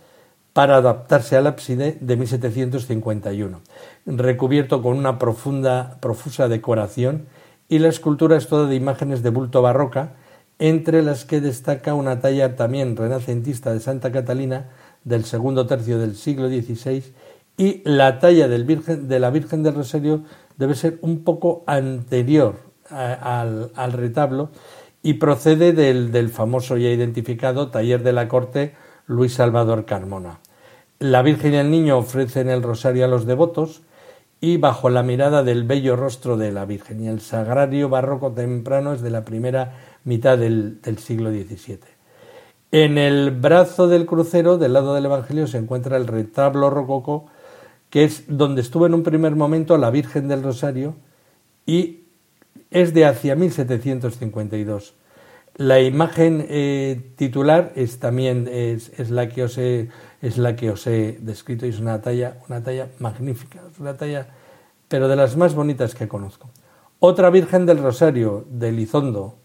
para 0.54 0.78
adaptarse 0.78 1.38
al 1.38 1.46
ábside 1.46 1.98
de 2.02 2.18
1751, 2.18 3.62
recubierto 4.08 4.82
con 4.82 4.98
una 4.98 5.20
profunda, 5.20 5.98
profusa 6.02 6.48
decoración 6.48 7.28
y 7.70 7.78
la 7.78 7.90
escultura 7.90 8.38
es 8.38 8.48
toda 8.48 8.68
de 8.68 8.76
imágenes 8.76 9.22
de 9.22 9.30
bulto 9.30 9.62
barroca, 9.62 10.14
entre 10.58 11.04
las 11.04 11.26
que 11.26 11.42
destaca 11.42 11.94
una 11.94 12.20
talla 12.20 12.56
también 12.56 12.98
renacentista 12.98 13.72
de 13.72 13.80
Santa 13.80 14.12
Catalina 14.12 14.66
del 15.04 15.26
segundo 15.26 15.68
tercio 15.68 16.00
del 16.00 16.16
siglo 16.16 16.50
XVI 16.50 17.04
y 17.60 17.82
la 17.84 18.20
talla 18.20 18.48
de 18.48 19.20
la 19.20 19.30
Virgen 19.32 19.64
del 19.64 19.76
Rosario 19.76 20.24
debe 20.56 20.76
ser 20.76 20.98
un 21.02 21.26
poco 21.26 21.66
anterior 21.68 22.56
al, 22.90 23.92
retablo 23.92 24.50
y 25.04 25.16
procede 25.16 25.74
del, 25.74 26.14
del, 26.14 26.30
famoso 26.30 26.78
ya 26.78 26.88
identificado 26.88 27.70
taller 27.70 28.02
de 28.02 28.14
la 28.14 28.30
corte 28.30 28.76
Luis 29.08 29.34
Salvador 29.34 29.84
Carmona. 29.84 30.40
La 31.00 31.22
Virgen 31.22 31.54
y 31.54 31.58
el 31.58 31.70
Niño 31.70 31.98
ofrecen 31.98 32.50
el 32.50 32.64
rosario 32.64 33.04
a 33.04 33.10
los 33.10 33.26
devotos 33.26 33.82
y 34.40 34.56
bajo 34.56 34.90
la 34.90 35.04
mirada 35.04 35.44
del 35.44 35.66
bello 35.66 35.98
rostro 35.98 36.38
de 36.38 36.54
la 36.54 36.64
Virgen. 36.64 37.04
Y 37.04 37.10
el 37.10 37.20
sagrario 37.20 37.90
barroco 37.90 38.32
temprano 38.32 38.94
es 38.94 39.02
de 39.02 39.10
la 39.10 39.26
primera 39.26 39.74
mitad 40.06 40.38
del, 40.38 40.82
del 40.82 40.98
siglo 40.98 41.30
XVII. 41.30 41.80
En 42.72 42.98
el 42.98 43.32
brazo 43.32 43.90
del 43.90 44.06
crucero, 44.06 44.58
del 44.58 44.72
lado 44.72 44.94
del 44.94 45.06
Evangelio, 45.06 45.46
se 45.46 45.58
encuentra 45.58 45.98
el 45.98 46.08
retablo 46.08 46.70
rococó 46.70 47.26
que 47.90 48.04
es 48.04 48.26
donde 48.28 48.62
estuvo 48.62 48.86
en 48.86 48.94
un 48.94 49.04
primer 49.04 49.36
momento 49.36 49.78
la 49.78 49.90
Virgen 49.90 50.28
del 50.28 50.44
Rosario 50.44 50.96
y 51.66 52.04
es 52.72 52.94
de 52.94 53.06
hacia 53.06 53.36
1752. 53.36 54.94
La 55.56 55.82
imagen 55.82 56.46
eh, 56.48 57.14
titular 57.16 57.74
es 57.76 58.00
también 58.00 58.48
es, 58.48 59.10
la 59.10 59.28
que 59.28 59.44
os 59.44 59.58
he, 59.58 59.90
es 60.22 60.38
la 60.38 60.56
que 60.56 60.72
os 60.72 60.86
he 60.88 61.18
descrito 61.22 61.66
y 61.66 61.70
es 61.70 61.80
una 61.80 62.02
talla 62.02 62.38
una 62.48 62.64
talla 62.64 62.90
magnífica, 63.00 63.62
es 63.72 63.80
una 63.80 63.96
talla 63.96 64.28
pero 64.88 65.08
de 65.08 65.16
las 65.16 65.36
más 65.36 65.54
bonitas 65.54 65.96
que 65.96 66.08
conozco. 66.08 66.50
Otra 67.00 67.30
Virgen 67.30 67.66
del 67.66 67.80
Rosario 67.80 68.46
de 68.50 68.70
Elizondo 68.70 69.36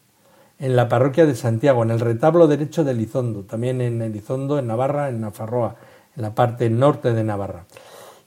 en 0.58 0.76
la 0.76 0.88
parroquia 0.88 1.26
de 1.26 1.34
Santiago, 1.34 1.82
en 1.82 1.90
el 1.90 2.00
retablo 2.00 2.46
derecho 2.46 2.84
de 2.84 2.92
Elizondo, 2.92 3.42
también 3.42 3.80
en 3.80 4.00
Elizondo, 4.00 4.58
en 4.58 4.68
Navarra, 4.68 5.08
en 5.08 5.20
Nafarroa, 5.20 5.76
en 6.16 6.22
la 6.22 6.34
parte 6.34 6.70
norte 6.70 7.12
de 7.12 7.24
Navarra 7.24 7.66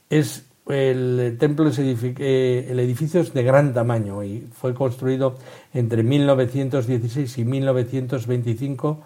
es 0.10 0.46
el 0.70 1.38
templo 1.40 1.70
es 1.70 1.80
eh, 1.80 2.68
el 2.70 2.80
edificio 2.80 3.22
es 3.22 3.34
de 3.34 3.44
gran 3.44 3.74
tamaño 3.74 4.24
y 4.24 4.48
fue 4.52 4.74
construido 4.74 5.36
entre 5.74 6.04
1916 6.04 7.38
y 7.38 7.46
1925 7.46 9.04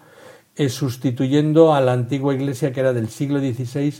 eh, 0.56 0.68
sustituyendo 0.68 1.72
a 1.72 1.80
la 1.80 1.92
antigua 1.92 2.34
iglesia 2.34 2.72
que 2.72 2.80
era 2.80 2.92
del 2.92 3.08
siglo 3.08 3.38
XVI 3.38 3.94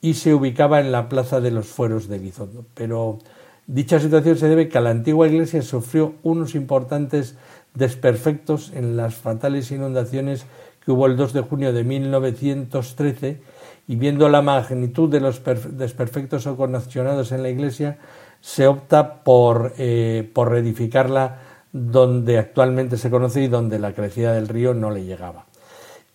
y 0.00 0.14
se 0.14 0.34
ubicaba 0.34 0.80
en 0.80 0.92
la 0.92 1.08
plaza 1.08 1.40
de 1.40 1.50
los 1.50 1.66
fueros 1.66 2.08
de 2.08 2.18
Guizondo. 2.18 2.66
Pero 2.74 3.18
dicha 3.66 3.98
situación 3.98 4.36
se 4.36 4.48
debe 4.48 4.68
que 4.68 4.78
a 4.78 4.82
la 4.82 4.90
antigua 4.90 5.26
iglesia 5.26 5.62
sufrió 5.62 6.14
unos 6.22 6.54
importantes 6.54 7.36
desperfectos 7.74 8.72
en 8.74 8.96
las 8.96 9.14
fatales 9.14 9.70
inundaciones 9.70 10.44
que 10.84 10.92
hubo 10.92 11.06
el 11.06 11.16
2 11.16 11.32
de 11.32 11.40
junio 11.40 11.72
de 11.72 11.84
1913 11.84 13.40
y 13.88 13.96
viendo 13.96 14.28
la 14.28 14.42
magnitud 14.42 15.08
de 15.08 15.20
los 15.20 15.42
desperfectos 15.44 16.46
ocasionados 16.46 17.32
en 17.32 17.42
la 17.42 17.50
iglesia, 17.50 17.98
se 18.40 18.66
opta 18.66 19.22
por, 19.22 19.74
eh, 19.78 20.28
por 20.34 20.50
reedificarla 20.50 21.38
donde 21.72 22.38
actualmente 22.38 22.96
se 22.96 23.10
conoce 23.10 23.42
y 23.42 23.48
donde 23.48 23.78
la 23.78 23.92
crecida 23.92 24.32
del 24.32 24.48
río 24.48 24.74
no 24.74 24.90
le 24.90 25.04
llegaba. 25.04 25.46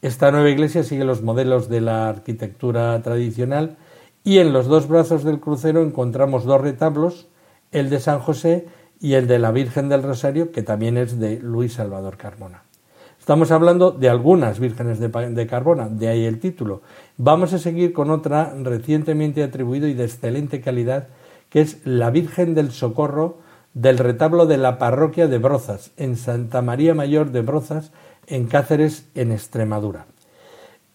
Esta 0.01 0.31
nueva 0.31 0.49
iglesia 0.49 0.83
sigue 0.83 1.05
los 1.05 1.21
modelos 1.21 1.69
de 1.69 1.81
la 1.81 2.09
arquitectura 2.09 2.99
tradicional 3.01 3.77
y 4.23 4.39
en 4.39 4.53
los 4.53 4.67
dos 4.67 4.87
brazos 4.87 5.23
del 5.23 5.39
crucero 5.39 5.81
encontramos 5.81 6.43
dos 6.43 6.61
retablos, 6.61 7.27
el 7.71 7.89
de 7.89 7.99
San 7.99 8.19
José 8.19 8.67
y 8.99 9.13
el 9.13 9.27
de 9.27 9.39
la 9.39 9.51
Virgen 9.51 9.89
del 9.89 10.03
Rosario, 10.03 10.51
que 10.51 10.63
también 10.63 10.97
es 10.97 11.19
de 11.19 11.39
Luis 11.39 11.73
Salvador 11.73 12.17
Carmona. 12.17 12.63
Estamos 13.21 13.51
hablando 13.51 13.91
de 13.91 14.09
algunas 14.09 14.59
vírgenes 14.59 14.99
de, 14.99 15.47
Carbona, 15.47 15.87
de 15.89 16.07
ahí 16.07 16.25
el 16.25 16.39
título. 16.39 16.81
Vamos 17.17 17.53
a 17.53 17.59
seguir 17.59 17.93
con 17.93 18.09
otra 18.09 18.51
recientemente 18.63 19.43
atribuido 19.43 19.87
y 19.87 19.93
de 19.93 20.05
excelente 20.05 20.59
calidad, 20.59 21.07
que 21.51 21.61
es 21.61 21.85
la 21.85 22.09
Virgen 22.09 22.55
del 22.55 22.71
Socorro 22.71 23.37
del 23.75 23.99
retablo 23.99 24.47
de 24.47 24.57
la 24.57 24.79
parroquia 24.79 25.27
de 25.27 25.37
Brozas, 25.37 25.91
en 25.97 26.17
Santa 26.17 26.63
María 26.63 26.95
Mayor 26.95 27.31
de 27.31 27.41
Brozas, 27.41 27.91
en 28.25 28.47
Cáceres, 28.47 29.05
en 29.13 29.31
Extremadura. 29.31 30.07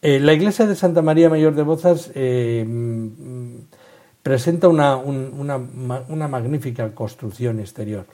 Eh, 0.03 0.19
la 0.19 0.33
iglesia 0.33 0.67
de 0.67 0.75
Santa 0.75 1.03
María 1.03 1.31
Mayor 1.31 1.55
de 1.55 1.63
Brozas 1.63 2.11
eh, 2.17 2.65
mm, 2.67 3.57
presenta 4.27 4.67
una, 4.67 4.97
una, 4.97 6.27
magnífica 6.27 6.93
construcción 6.93 7.61
exterior. 7.61 8.07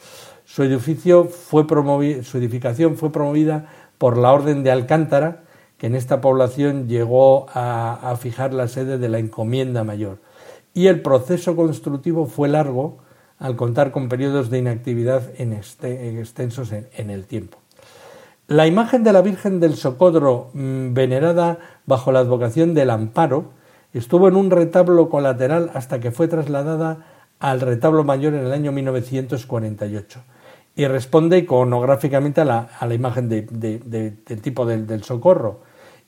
Su, 0.45 0.63
edificio 0.65 1.25
fue 1.25 1.65
su 2.23 2.37
edificación 2.37 2.99
fue 2.99 3.11
promovida 3.11 3.82
por 4.03 4.19
la 4.19 4.33
Orden 4.33 4.65
de 4.65 4.73
Alcántara, 4.73 5.45
que 5.79 5.87
en 5.87 5.95
esta 5.95 6.21
población 6.21 6.89
llegó 6.89 7.47
a, 7.55 8.13
fijar 8.19 8.53
la 8.53 8.67
sede 8.67 8.99
de 8.99 9.09
la 9.09 9.21
encomienda 9.21 9.85
mayor. 9.85 10.19
Y 10.75 10.89
el 10.89 11.03
proceso 11.03 11.55
constructivo 11.55 12.27
fue 12.27 12.49
largo, 12.49 12.99
al 13.39 13.55
contar 13.55 13.93
con 13.93 14.09
periodos 14.09 14.51
de 14.51 14.59
inactividad 14.59 15.23
en 15.39 15.53
este, 15.53 16.19
extensos 16.19 16.73
en, 16.73 17.11
el 17.11 17.27
tiempo. 17.27 17.59
La 18.49 18.67
imagen 18.67 19.05
de 19.05 19.13
la 19.13 19.23
Virgen 19.23 19.61
del 19.61 19.77
Socodro, 19.77 20.51
mm, 20.53 20.95
venerada 20.95 21.61
bajo 21.87 22.11
la 22.11 22.19
advocación 22.19 22.75
del 22.75 22.91
Amparo, 22.91 23.53
estuvo 23.93 24.27
en 24.27 24.35
un 24.35 24.51
retablo 24.51 25.09
colateral 25.11 25.71
hasta 25.75 26.01
que 26.01 26.11
fue 26.11 26.27
trasladada 26.27 27.07
al 27.39 27.61
retablo 27.61 28.03
mayor 28.03 28.35
en 28.35 28.47
el 28.47 28.53
año 28.53 28.73
1948 28.73 30.25
y 30.75 30.87
responde 30.87 31.39
iconográficamente 31.39 32.41
a 32.41 32.45
la, 32.45 32.69
a 32.79 32.87
la 32.87 32.95
imagen 32.95 33.29
del 33.29 34.41
tipo 34.43 34.65
del 34.67 35.05
socorro 35.05 35.61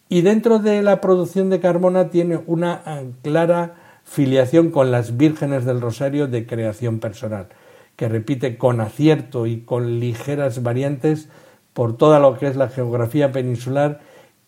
y 0.09 0.21
dentro 0.21 0.59
de 0.59 0.83
la 0.83 1.01
producción 1.01 1.51
de 1.51 1.61
Carmona 1.61 2.11
tiene 2.11 2.41
una 2.47 2.83
eh, 2.87 3.11
clara 3.23 3.75
filiación 4.05 4.71
con 4.71 4.91
las 4.91 5.17
vírgenes 5.17 5.65
del 5.65 5.81
Rosario 5.81 6.27
de 6.27 6.47
creación 6.47 7.01
personal, 7.01 7.49
que 7.97 8.09
repite 8.09 8.59
con 8.59 8.81
acierto 8.81 9.47
y 9.47 9.63
con 9.63 9.99
ligeras 9.99 10.63
variantes 10.63 11.29
por 11.73 11.97
toda 11.97 12.21
lo 12.21 12.39
que 12.39 12.47
es 12.47 12.57
la 12.57 12.69
geografía 12.69 13.33
peninsular 13.33 14.01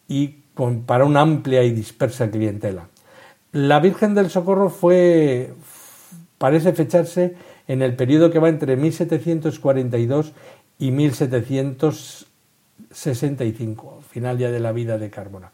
y 0.07 0.43
con, 0.55 0.83
para 0.83 1.05
una 1.05 1.23
amplia 1.23 1.65
y 1.65 1.73
dispersa 1.73 2.31
clientela. 2.31 2.89
La 3.53 3.81
Virgen 3.81 4.15
del 4.15 4.29
Socorro 4.29 4.69
fue, 4.69 5.55
parece 6.37 6.75
fecharse 6.75 7.35
en 7.69 7.83
el 7.83 7.97
periodo 7.97 8.31
que 8.31 8.39
va 8.39 8.49
entre 8.49 8.77
1742 8.77 10.33
y 10.79 10.91
1700 10.91 12.27
65, 12.91 14.03
final 14.09 14.39
ya 14.39 14.51
de 14.51 14.61
la 14.61 14.73
vida 14.73 14.97
de 14.99 15.11
Carbona. 15.11 15.53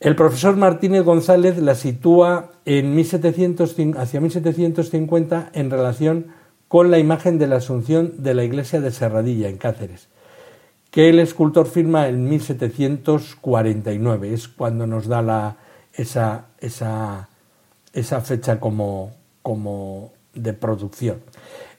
El 0.00 0.14
profesor 0.16 0.56
Martínez 0.56 1.04
González 1.04 1.58
la 1.58 1.74
sitúa 1.74 2.52
en 2.64 2.94
1700, 2.94 3.76
hacia 3.96 4.20
1750 4.20 5.50
en 5.52 5.70
relación 5.70 6.28
con 6.68 6.90
la 6.90 6.98
imagen 6.98 7.38
de 7.38 7.46
la 7.46 7.56
Asunción 7.56 8.22
de 8.22 8.34
la 8.34 8.44
iglesia 8.44 8.80
de 8.80 8.90
Serradilla, 8.90 9.48
en 9.48 9.58
Cáceres, 9.58 10.08
que 10.90 11.08
el 11.08 11.20
escultor 11.20 11.66
firma 11.66 12.08
en 12.08 12.28
1749. 12.28 14.34
Es 14.34 14.48
cuando 14.48 14.86
nos 14.86 15.06
da 15.06 15.56
esa, 15.92 16.46
esa, 16.58 17.28
esa 17.92 18.20
fecha 18.22 18.58
como, 18.58 19.14
como 19.42 20.12
de 20.34 20.52
producción. 20.52 21.18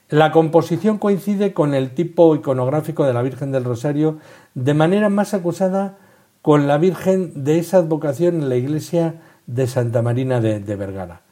La 0.08 0.32
composición 0.32 0.98
coincide 0.98 1.54
con 1.54 1.74
el 1.74 1.94
tipo 1.94 2.34
iconográfico 2.34 3.04
de 3.04 3.14
la 3.14 3.22
Virgen 3.22 3.52
del 3.52 3.64
Rosario, 3.64 4.18
de 4.54 4.74
manera 4.74 5.08
más 5.08 5.34
acusada 5.34 5.98
con 6.42 6.66
la 6.66 6.76
Virgen 6.78 7.44
de 7.44 7.58
esa 7.58 7.78
advocación 7.78 8.36
en 8.36 8.48
la 8.48 8.56
iglesia 8.56 9.22
de 9.46 9.66
Santa 9.66 10.02
Marina 10.02 10.40
de, 10.40 10.76
Vergara. 10.76 11.22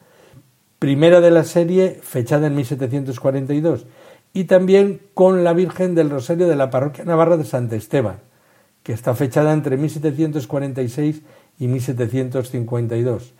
Primera 0.78 1.20
de 1.20 1.30
la 1.30 1.44
serie, 1.44 2.00
fechada 2.02 2.46
en 2.46 2.56
1742, 2.56 3.86
y 4.32 4.44
también 4.44 5.00
con 5.12 5.44
la 5.44 5.52
Virgen 5.52 5.94
del 5.94 6.10
Rosario 6.10 6.48
de 6.48 6.56
la 6.56 6.70
parroquia 6.70 7.04
navarra 7.04 7.36
de 7.36 7.44
Santa 7.44 7.76
Esteban, 7.76 8.16
que 8.82 8.94
está 8.94 9.14
fechada 9.14 9.52
entre 9.52 9.76
1746 9.76 11.22
y 11.58 11.68
1752 11.68 13.34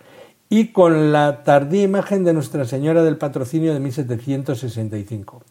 y 0.53 0.67
con 0.67 1.11
la 1.11 1.43
tardía 1.43 1.81
imagen 1.81 2.23
de 2.23 2.31
Nuestra 2.31 2.65
Señora 2.65 3.01
del 3.01 3.17
Patrocinio 3.17 3.73
de 3.73 3.79
1765. 3.79 5.41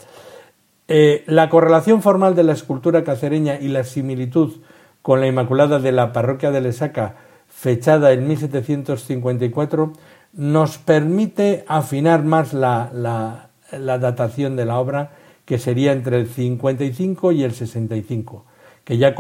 Eh, 0.87 1.25
la 1.27 1.49
correlación 1.49 2.03
formal 2.03 2.37
de 2.37 2.45
la 2.45 2.53
escultura 2.53 3.03
cacereña 3.03 3.59
y 3.59 3.67
la 3.67 3.83
similitud 3.83 4.59
con 5.03 5.21
la 5.21 5.27
Inmaculada 5.27 5.81
de 5.81 5.91
la 5.91 6.13
parroquia 6.13 6.53
de 6.53 6.61
Lesaca, 6.61 7.17
fechada 7.49 8.13
en 8.13 8.29
1754, 8.29 9.93
nos 10.35 10.79
permite 10.79 11.65
afinar 11.67 12.23
más 12.23 12.53
la, 12.53 13.49
datación 13.73 14.55
de 14.55 14.67
la 14.67 14.79
obra, 14.79 15.11
que 15.45 15.59
sería 15.59 15.91
entre 15.91 16.21
el 16.21 16.29
55 16.29 17.33
y 17.33 17.43
el 17.43 17.55
65, 17.55 18.45
que 18.85 18.99
ya, 18.99 19.17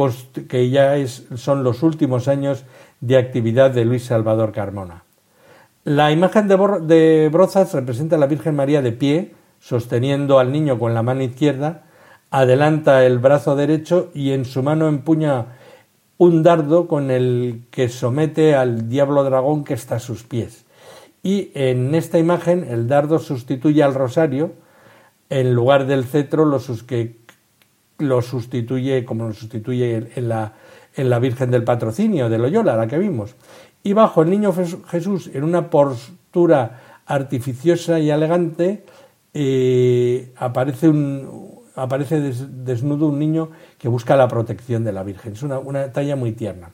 que 0.48 0.70
ya 0.70 0.94
son 1.34 1.64
los 1.64 1.82
últimos 1.82 2.28
años 2.28 2.66
de 3.00 3.16
actividad 3.16 3.72
de 3.72 3.84
Luis 3.84 4.04
Salvador 4.04 4.52
Carmona. 4.52 5.02
La 5.84 6.12
imagen 6.12 6.46
de, 6.46 7.28
Brozas 7.32 7.74
representa 7.74 8.14
a 8.14 8.18
la 8.20 8.28
Virgen 8.28 8.54
María 8.54 8.82
de 8.82 8.92
pie, 8.92 9.34
sosteniendo 9.58 10.38
al 10.38 10.52
niño 10.52 10.78
con 10.78 10.94
la 10.94 11.02
mano 11.02 11.22
izquierda, 11.22 11.82
adelanta 12.30 13.04
el 13.04 13.18
brazo 13.18 13.56
derecho 13.56 14.08
y 14.14 14.30
en 14.30 14.44
su 14.44 14.62
mano 14.62 14.86
empuña 14.86 15.46
un 16.18 16.44
dardo 16.44 16.86
con 16.86 17.10
el 17.10 17.64
que 17.72 17.88
somete 17.88 18.54
al 18.54 18.88
diablo 18.88 19.24
dragón 19.24 19.64
que 19.64 19.74
está 19.74 19.96
a 19.96 20.00
sus 20.00 20.22
pies. 20.22 20.66
Y 21.24 21.50
en 21.54 21.96
esta 21.96 22.20
imagen 22.20 22.62
el 22.62 22.86
dardo 22.86 23.18
sustituye 23.18 23.82
al 23.82 23.94
rosario, 23.94 24.52
en 25.30 25.52
lugar 25.52 25.86
del 25.86 26.04
cetro 26.04 26.44
lo, 26.44 26.60
que 26.86 27.16
lo 27.98 28.22
sustituye 28.22 29.04
como 29.04 29.26
lo 29.26 29.32
sustituye 29.32 30.10
en 30.14 30.28
la, 30.28 30.52
en 30.94 31.10
la 31.10 31.18
Virgen 31.18 31.50
del 31.50 31.64
Patrocinio 31.64 32.28
de 32.28 32.38
Loyola, 32.38 32.76
la 32.76 32.86
que 32.86 32.98
vimos 32.98 33.34
y 33.82 33.92
bajo 33.92 34.22
el 34.22 34.30
niño 34.30 34.52
Jesús 34.88 35.30
en 35.32 35.44
una 35.44 35.70
postura 35.70 37.00
artificiosa 37.06 37.98
y 37.98 38.10
elegante 38.10 38.84
eh, 39.34 40.32
aparece, 40.36 40.88
un, 40.88 41.60
aparece 41.74 42.20
desnudo 42.20 43.06
un 43.06 43.18
niño 43.18 43.50
que 43.78 43.88
busca 43.88 44.16
la 44.16 44.28
protección 44.28 44.84
de 44.84 44.92
la 44.92 45.02
Virgen. 45.02 45.32
Es 45.32 45.42
una, 45.42 45.58
una 45.58 45.92
talla 45.92 46.16
muy 46.16 46.32
tierna. 46.32 46.70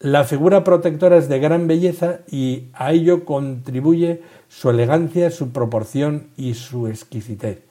La 0.00 0.24
figura 0.24 0.62
protectora 0.62 1.16
es 1.16 1.28
de 1.28 1.40
gran 1.40 1.66
belleza 1.66 2.20
y 2.30 2.66
a 2.72 2.92
ello 2.92 3.24
contribuye 3.24 4.22
su 4.48 4.70
elegancia, 4.70 5.30
su 5.30 5.50
proporción 5.50 6.28
y 6.36 6.54
su 6.54 6.86
exquisitez. 6.86 7.62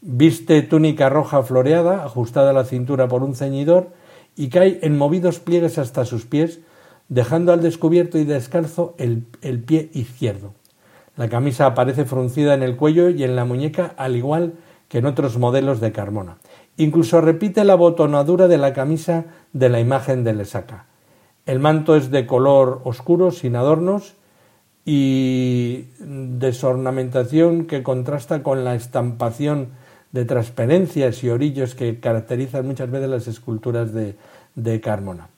Viste 0.00 0.62
túnica 0.62 1.10
roja 1.10 1.42
floreada, 1.42 2.04
ajustada 2.04 2.50
a 2.50 2.54
la 2.54 2.64
cintura 2.64 3.08
por 3.08 3.22
un 3.22 3.34
ceñidor, 3.34 3.90
y 4.36 4.48
cae 4.48 4.78
en 4.82 4.96
movidos 4.96 5.38
pliegues 5.38 5.78
hasta 5.78 6.04
sus 6.04 6.24
pies, 6.24 6.60
dejando 7.08 7.52
al 7.52 7.62
descubierto 7.62 8.18
y 8.18 8.24
descalzo 8.24 8.94
el, 8.98 9.22
pie 9.62 9.90
izquierdo. 9.92 10.54
La 11.16 11.28
camisa 11.28 11.66
aparece 11.66 12.04
fruncida 12.04 12.54
en 12.54 12.62
el 12.62 12.76
cuello 12.76 13.08
y 13.08 13.24
en 13.24 13.36
la 13.36 13.44
muñeca, 13.44 13.94
al 13.96 14.16
igual 14.16 14.54
que 14.88 14.98
en 14.98 15.06
otros 15.06 15.38
modelos 15.38 15.80
de 15.80 15.92
Carmona. 15.92 16.38
Incluso 16.76 17.20
repite 17.20 17.64
la 17.64 17.74
botonadura 17.74 18.48
de 18.48 18.58
la 18.58 18.72
camisa 18.72 19.24
de 19.52 19.68
la 19.68 19.80
imagen 19.80 20.24
de 20.24 20.34
Lesaca. 20.34 20.86
El 21.46 21.58
manto 21.58 21.96
es 21.96 22.10
de 22.10 22.26
color 22.26 22.82
oscuro, 22.84 23.30
sin 23.30 23.56
adornos 23.56 24.14
y 24.84 25.86
desornamentación 25.98 27.66
que 27.66 27.82
contrasta 27.82 28.42
con 28.42 28.64
la 28.64 28.74
estampación 28.74 29.70
de 30.12 30.24
transparencias 30.24 31.22
y 31.24 31.30
orillos 31.30 31.74
que 31.74 31.98
caracterizan 31.98 32.66
muchas 32.66 32.90
veces 32.90 33.08
las 33.08 33.26
esculturas 33.26 33.92
de, 33.92 34.16
de 34.54 34.80
Carmona. 34.80 35.28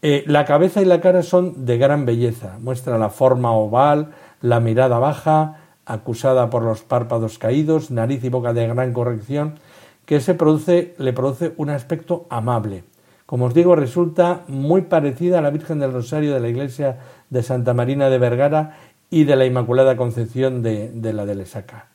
Eh, 0.00 0.22
la 0.26 0.44
cabeza 0.44 0.80
y 0.80 0.84
la 0.84 1.00
cara 1.00 1.22
son 1.22 1.66
de 1.66 1.76
gran 1.76 2.06
belleza, 2.06 2.56
muestra 2.60 2.98
la 2.98 3.10
forma 3.10 3.52
oval, 3.52 4.12
la 4.40 4.60
mirada 4.60 5.00
baja, 5.00 5.56
acusada 5.86 6.50
por 6.50 6.62
los 6.62 6.82
párpados 6.82 7.38
caídos, 7.38 7.90
nariz 7.90 8.22
y 8.22 8.28
boca 8.28 8.52
de 8.52 8.68
gran 8.68 8.92
corrección, 8.92 9.58
que 10.06 10.20
se 10.20 10.34
produce, 10.34 10.94
le 10.98 11.12
produce 11.12 11.52
un 11.56 11.70
aspecto 11.70 12.26
amable. 12.30 12.84
Como 13.26 13.46
os 13.46 13.54
digo, 13.54 13.74
resulta 13.74 14.44
muy 14.46 14.82
parecida 14.82 15.40
a 15.40 15.42
la 15.42 15.50
Virgen 15.50 15.80
del 15.80 15.92
Rosario 15.92 16.32
de 16.32 16.40
la 16.40 16.48
iglesia 16.48 16.98
de 17.28 17.42
Santa 17.42 17.74
Marina 17.74 18.08
de 18.08 18.18
Vergara 18.18 18.78
y 19.10 19.24
de 19.24 19.34
la 19.34 19.46
Inmaculada 19.46 19.96
Concepción 19.96 20.62
de, 20.62 20.92
la 21.12 21.26
de 21.26 21.34
Lesaca. 21.34 21.88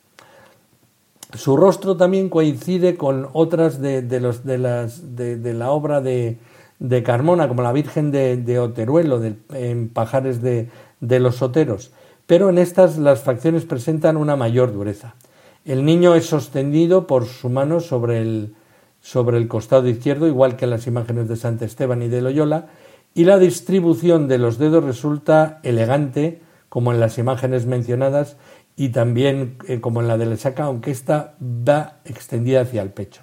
Su 1.34 1.56
rostro 1.56 1.96
también 1.96 2.30
coincide 2.30 2.98
con 2.98 3.30
otras 3.34 3.82
de, 3.82 4.02
los, 4.20 4.44
de, 4.44 4.58
las, 4.58 5.16
de 5.16 5.54
la 5.54 5.72
obra 5.72 6.02
de, 6.02 6.38
de 6.80 7.04
Carmona, 7.04 7.48
como 7.48 7.62
la 7.62 7.72
Virgen 7.72 8.12
de, 8.12 8.60
Oteruelo, 8.60 9.22
en 9.54 9.90
Pajares 9.90 10.42
de, 10.42 10.70
de 11.00 11.20
los 11.20 11.38
Soteros, 11.38 11.92
pero 12.26 12.50
en 12.50 12.58
estas 12.58 12.98
las 12.98 13.22
facciones 13.22 13.66
presentan 13.66 14.18
una 14.18 14.36
mayor 14.36 14.74
dureza. 14.74 15.16
El 15.66 15.86
niño 15.86 16.16
es 16.16 16.26
sostenido 16.26 17.08
por 17.08 17.26
su 17.26 17.50
mano 17.50 17.80
sobre 17.80 18.22
el, 18.22 18.56
sobre 19.02 19.38
el 19.38 19.48
costado 19.48 19.88
izquierdo, 19.88 20.28
igual 20.28 20.56
que 20.56 20.66
en 20.66 20.72
las 20.72 20.88
imágenes 20.88 21.28
de 21.28 21.36
Sant 21.36 21.62
Esteban 21.62 22.02
y 22.02 22.08
de 22.08 22.22
Loyola, 22.22 22.68
y 23.14 23.26
la 23.26 23.38
distribución 23.38 24.28
de 24.28 24.38
los 24.38 24.58
dedos 24.58 24.84
resulta 24.84 25.60
elegante, 25.64 26.42
como 26.70 26.92
en 26.92 27.00
las 27.00 27.18
imágenes 27.18 27.66
mencionadas, 27.66 28.38
y 28.76 28.90
también 28.90 29.58
eh, 29.68 29.82
como 29.82 30.02
en 30.02 30.08
la 30.08 30.18
de 30.18 30.26
Lesaca, 30.26 30.64
aunque 30.64 30.92
esta 30.92 31.36
va 31.42 32.00
extendida 32.06 32.62
hacia 32.62 32.82
el 32.82 32.90
pecho. 32.90 33.23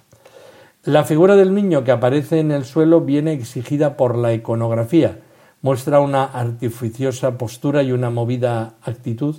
La 0.83 1.03
figura 1.03 1.35
del 1.35 1.53
niño 1.53 1.83
que 1.83 1.91
aparece 1.91 2.39
en 2.39 2.51
el 2.51 2.65
suelo 2.65 3.01
viene 3.01 3.33
exigida 3.33 3.97
por 3.97 4.17
la 4.17 4.33
iconografía, 4.33 5.19
muestra 5.61 5.99
una 5.99 6.23
artificiosa 6.23 7.37
postura 7.37 7.83
y 7.83 7.91
una 7.91 8.09
movida 8.09 8.73
actitud, 8.81 9.35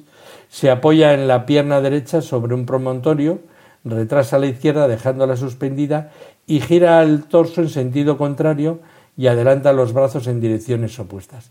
se 0.48 0.70
apoya 0.70 1.14
en 1.14 1.26
la 1.26 1.44
pierna 1.44 1.80
derecha 1.80 2.22
sobre 2.22 2.54
un 2.54 2.64
promontorio, 2.64 3.40
retrasa 3.84 4.38
la 4.38 4.46
izquierda 4.46 4.86
dejándola 4.86 5.36
suspendida 5.36 6.12
y 6.46 6.60
gira 6.60 7.02
el 7.02 7.24
torso 7.24 7.60
en 7.60 7.70
sentido 7.70 8.16
contrario 8.16 8.78
y 9.16 9.26
adelanta 9.26 9.72
los 9.72 9.92
brazos 9.92 10.28
en 10.28 10.40
direcciones 10.40 10.96
opuestas. 11.00 11.50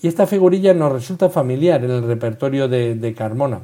Y 0.00 0.06
esta 0.06 0.28
figurilla 0.28 0.72
nos 0.72 0.92
resulta 0.92 1.30
familiar 1.30 1.84
en 1.84 1.90
el 1.90 2.04
repertorio 2.04 2.68
de, 2.68 3.14
Carmona. 3.18 3.62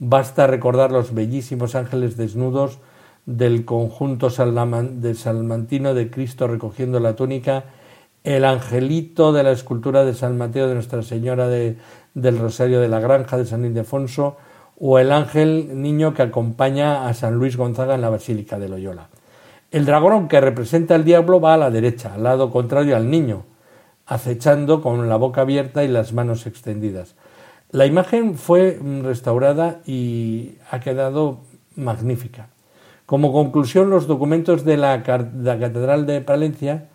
Basta 0.00 0.48
recordar 0.48 0.90
los 0.90 1.14
bellísimos 1.14 1.76
ángeles 1.76 2.16
desnudos 2.16 2.80
del 3.36 3.64
conjunto 3.64 4.28
de 4.28 5.14
salmantino 5.14 5.94
de 5.94 6.10
Cristo 6.10 6.48
recogiendo 6.48 6.98
la 6.98 7.14
túnica, 7.14 7.64
el 8.24 8.44
angelito 8.44 9.32
de 9.32 9.44
la 9.44 9.52
escultura 9.52 10.04
de 10.04 10.14
San 10.14 10.36
Mateo 10.36 10.66
de 10.66 10.74
Nuestra 10.74 11.02
Señora 11.02 11.48
del 11.48 12.38
Rosario 12.38 12.80
de 12.80 12.88
la 12.88 12.98
Granja 12.98 13.36
de 13.36 13.46
San 13.46 13.64
Ildefonso 13.64 14.36
o 14.80 14.98
el 14.98 15.12
ángel 15.12 15.80
niño 15.80 16.12
que 16.12 16.22
acompaña 16.22 17.06
a 17.06 17.14
San 17.14 17.36
Luis 17.36 17.56
Gonzaga 17.56 17.94
en 17.94 18.00
la 18.00 18.10
Basílica 18.10 18.58
de 18.58 18.68
Loyola. 18.68 19.08
El 19.70 19.84
dragón 19.86 20.26
que 20.26 20.40
representa 20.40 20.96
al 20.96 21.04
diablo 21.04 21.40
va 21.40 21.54
a 21.54 21.58
la 21.58 21.70
derecha, 21.70 22.14
al 22.14 22.24
lado 22.24 22.50
contrario 22.50 22.96
al 22.96 23.10
niño, 23.10 23.44
acechando 24.06 24.82
con 24.82 25.08
la 25.08 25.16
boca 25.16 25.42
abierta 25.42 25.84
y 25.84 25.88
las 25.88 26.12
manos 26.12 26.46
extendidas. 26.46 27.14
La 27.70 27.86
imagen 27.86 28.34
fue 28.36 28.80
restaurada 29.02 29.82
y 29.86 30.56
ha 30.72 30.80
quedado 30.80 31.42
magnífica. 31.76 32.48
Como 33.10 33.32
conclusión, 33.32 33.90
los 33.90 34.06
documentos 34.06 34.64
de 34.64 34.76
la, 34.76 35.02
Catedral 35.02 36.06
de 36.06 36.20
Palencia 36.20 36.88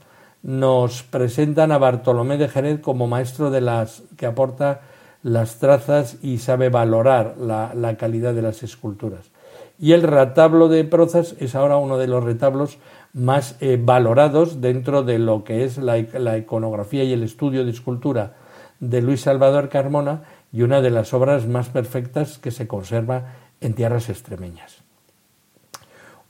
nos 0.43 1.04
presentan 1.04 1.73
a 1.73 1.78
Bartolomé 1.78 2.38
de 2.38 2.47
Jerez 2.47 2.80
como 2.80 3.06
maestro 3.08 3.51
de 3.51 3.60
las 3.60 4.04
que 4.15 4.25
aporta 4.25 4.80
las 5.23 5.60
trazas 5.60 6.17
y 6.21 6.38
sabe 6.38 6.69
valorar 6.69 7.36
la 7.38 7.97
calidad 7.97 8.34
de 8.34 8.43
las 8.43 8.63
esculturas 8.63 9.32
y 9.78 9.91
el 9.91 10.04
retablo 10.04 10.67
de 10.67 10.84
Prozas 10.84 11.36
es 11.39 11.56
ahora 11.56 11.78
uno 11.78 11.97
de 11.97 12.08
los 12.08 12.23
retablos 12.23 12.78
más 13.13 13.58
eh, 13.60 13.80
valorados 13.82 14.62
dentro 14.62 15.04
de 15.04 15.19
lo 15.19 15.43
que 15.43 15.63
es 15.63 15.78
la, 15.78 15.97
iconografía 15.97 17.04
y 17.04 17.13
el 17.13 17.23
estudio 17.23 17.65
de 17.65 17.71
escultura 17.71 18.36
de 18.80 19.01
Luis 19.01 19.21
Salvador 19.21 19.69
Carmona 19.69 20.23
y 20.51 20.62
una 20.62 20.82
de 20.82 20.91
las 20.91 21.13
obras 21.13 21.47
más 21.47 21.69
perfectas 21.69 22.38
que 22.38 22.51
se 22.51 22.67
conserva 22.67 23.34
en 23.62 23.73
tierras 23.73 24.10
extremeñas. 24.10 24.75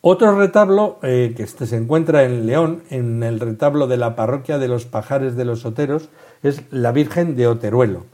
Otro 0.08 0.38
retablo 0.38 1.00
eh, 1.02 1.34
que 1.36 1.41
este 1.41 1.65
se 1.65 1.78
encuentra 1.78 2.26
en 2.26 2.46
León, 2.46 2.84
en 2.91 3.24
el 3.24 3.39
retablo 3.39 3.88
de 3.88 3.98
la 3.98 4.15
parroquia 4.15 4.60
de 4.60 4.68
los 4.68 4.86
Pajares 4.86 5.36
de 5.36 5.46
los 5.46 5.65
Oteros, 5.65 6.10
es 6.44 6.62
la 6.70 6.91
Virgen 6.91 7.36
de 7.36 7.48
Oteruelo. 7.48 8.06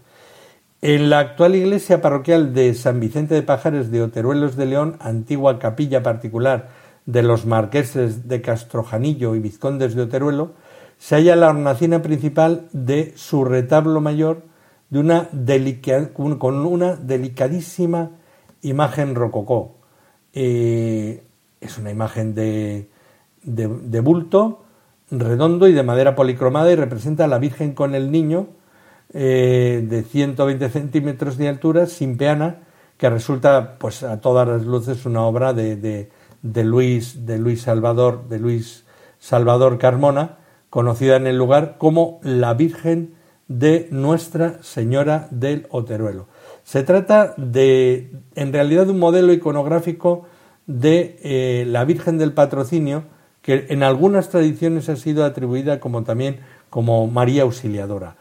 En 0.82 1.10
la 1.10 1.20
actual 1.20 1.54
iglesia 1.54 2.02
parroquial 2.02 2.54
de 2.54 2.76
San 2.76 3.02
Vicente 3.02 3.36
de 3.36 3.42
Pajares 3.42 3.92
de 3.92 4.04
Oteruelos 4.04 4.56
de 4.56 4.68
León, 4.68 4.96
antigua 5.02 5.60
capilla 5.60 6.02
particular 6.02 6.70
de 7.06 7.24
los 7.24 7.46
marqueses 7.46 8.30
de 8.30 8.42
Castrojanillo 8.42 9.36
y 9.36 9.40
vizcondes 9.40 9.94
de 9.94 10.04
Oteruelo, 10.04 10.54
se 10.98 11.16
halla 11.16 11.36
la 11.36 11.50
hornacina 11.50 12.02
principal 12.02 12.70
de 12.72 13.12
su 13.18 13.44
retablo 13.44 14.00
mayor 14.00 14.44
de 14.92 15.00
una 15.00 15.28
con 16.14 16.66
una 16.66 16.96
delicadísima 16.96 18.12
imagen 18.62 19.14
rococó. 19.14 19.76
Eh, 20.32 21.24
es 21.62 21.78
una 21.78 21.92
imagen 21.92 22.36
de, 22.36 22.90
de 23.44 24.00
bulto 24.02 24.66
redondo 25.12 25.68
y 25.68 25.74
de 25.74 25.84
madera 25.84 26.16
policromada 26.16 26.72
y 26.72 26.76
representa 26.76 27.26
a 27.26 27.28
la 27.28 27.38
Virgen 27.38 27.74
con 27.74 27.96
el 27.96 28.12
niño 28.12 28.48
eh, 29.14 29.86
de 29.88 30.04
120 30.04 30.70
centímetros 30.70 31.38
de 31.38 31.50
altura, 31.50 31.86
sin 31.86 32.18
peana, 32.18 32.60
que 32.98 33.10
resulta, 33.10 33.78
pues 33.78 34.04
a 34.04 34.22
todas 34.22 34.48
las 34.48 34.66
luces, 34.66 35.06
una 35.06 35.24
obra 35.24 35.54
de, 35.54 35.76
de, 36.42 36.64
Luis, 36.64 37.26
de 37.26 37.38
Luis 37.38 37.64
Salvador, 37.64 38.30
de 38.30 38.40
Luis 38.40 38.86
Salvador 39.20 39.78
Carmona, 39.78 40.38
conocida 40.70 41.18
en 41.18 41.28
el 41.28 41.38
lugar 41.38 41.76
como 41.78 42.22
la 42.24 42.54
Virgen 42.54 43.16
de 43.50 43.90
Nuestra 43.92 44.64
Señora 44.64 45.28
del 45.30 45.68
Oteruelo. 45.72 46.28
Se 46.64 46.84
trata 46.84 47.34
de, 47.36 48.14
en 48.36 48.54
realidad, 48.54 48.86
de 48.86 48.92
un 48.92 49.00
modelo 49.00 49.34
iconográfico 49.34 50.26
de 50.68 51.18
eh, 51.24 51.66
la 51.68 51.86
Virgen 51.86 52.18
del 52.18 52.34
Patrocinio, 52.34 53.04
que 53.42 53.68
en 53.70 53.84
algunas 53.84 54.30
tradiciones 54.30 54.90
ha 54.90 54.96
sido 54.96 55.26
atribuida 55.26 55.80
como 55.80 56.04
también 56.04 56.40
como 56.70 57.08
María 57.08 57.44
Auxiliadora 57.44 58.16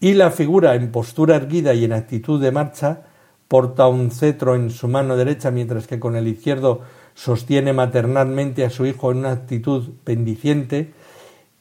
y 0.00 0.14
la 0.14 0.30
figura 0.30 0.74
en 0.74 0.92
postura 0.92 1.36
erguida 1.36 1.74
y 1.74 1.84
en 1.84 1.92
actitud 1.92 2.40
de 2.40 2.52
marcha 2.52 3.02
porta 3.48 3.86
un 3.86 4.10
cetro 4.10 4.54
en 4.54 4.70
su 4.70 4.88
mano 4.88 5.16
derecha 5.16 5.50
mientras 5.50 5.86
que 5.86 6.00
con 6.00 6.16
el 6.16 6.28
izquierdo 6.28 6.82
sostiene 7.14 7.72
maternalmente 7.72 8.64
a 8.64 8.70
su 8.70 8.86
hijo 8.86 9.10
en 9.10 9.18
una 9.18 9.32
actitud 9.32 9.90
bendiciente 10.04 10.92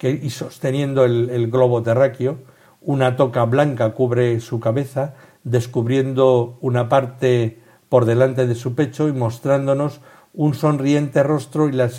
y 0.01 0.29
sosteniendo 0.29 1.05
el, 1.05 1.49
globo 1.49 1.81
terráqueo. 1.81 2.37
Una 2.81 3.15
toca 3.15 3.45
blanca 3.45 3.93
cubre 3.93 4.39
su 4.39 4.59
cabeza, 4.59 5.15
descubriendo 5.43 6.57
una 6.61 6.89
parte 6.89 7.59
por 7.89 8.05
delante 8.05 8.45
de 8.45 8.55
su 8.55 8.75
pecho 8.75 9.07
y 9.07 9.13
mostrándonos 9.13 10.01
un 10.35 10.53
sonriente 10.53 11.23
rostro 11.23 11.69
y 11.69 11.71
la, 11.71 11.89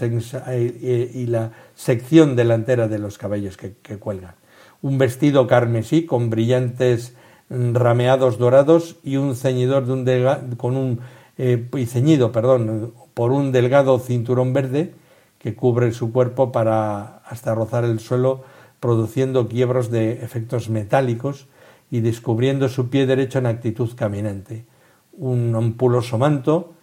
y 0.57 1.27
la 1.27 1.53
sección 1.75 2.37
delantera 2.37 2.89
de 2.89 2.99
los 2.99 3.19
cabellos 3.19 3.57
que 3.57 3.73
cuelgan 3.99 4.35
un 4.83 4.99
vestido 4.99 5.47
carmesí 5.47 6.07
con 6.07 6.31
brillantes 6.31 7.15
rameados 7.49 8.39
dorados 8.39 8.97
y 9.03 9.17
un 9.17 9.35
ceñidor 9.37 9.87
de 9.87 9.93
un 9.93 10.57
con 10.57 10.77
un 10.77 11.01
eh, 11.39 11.69
y 11.77 11.87
ceñido, 11.87 12.33
perdón, 12.33 12.95
por 13.15 13.33
un 13.33 13.53
delgado 13.53 13.99
cinturón 13.99 14.53
verde 14.53 14.95
que 15.39 15.55
cubre 15.55 15.93
su 15.93 16.13
cuerpo 16.13 16.51
para 16.51 17.19
hasta 17.27 17.55
rozar 17.55 17.85
el 17.85 18.01
suelo, 18.01 18.45
produciendo 18.81 19.49
quiebros 19.49 19.91
de 19.91 20.25
efectos 20.25 20.71
metálicos 20.71 21.47
y 21.91 22.01
descubriendo 22.01 22.69
su 22.69 22.89
pie 22.89 23.07
derecho 23.07 23.39
en 23.39 23.47
actitud 23.47 23.91
caminante. 23.97 24.65
Un 25.13 25.55
ampuloso 25.55 26.19
manto 26.19 26.75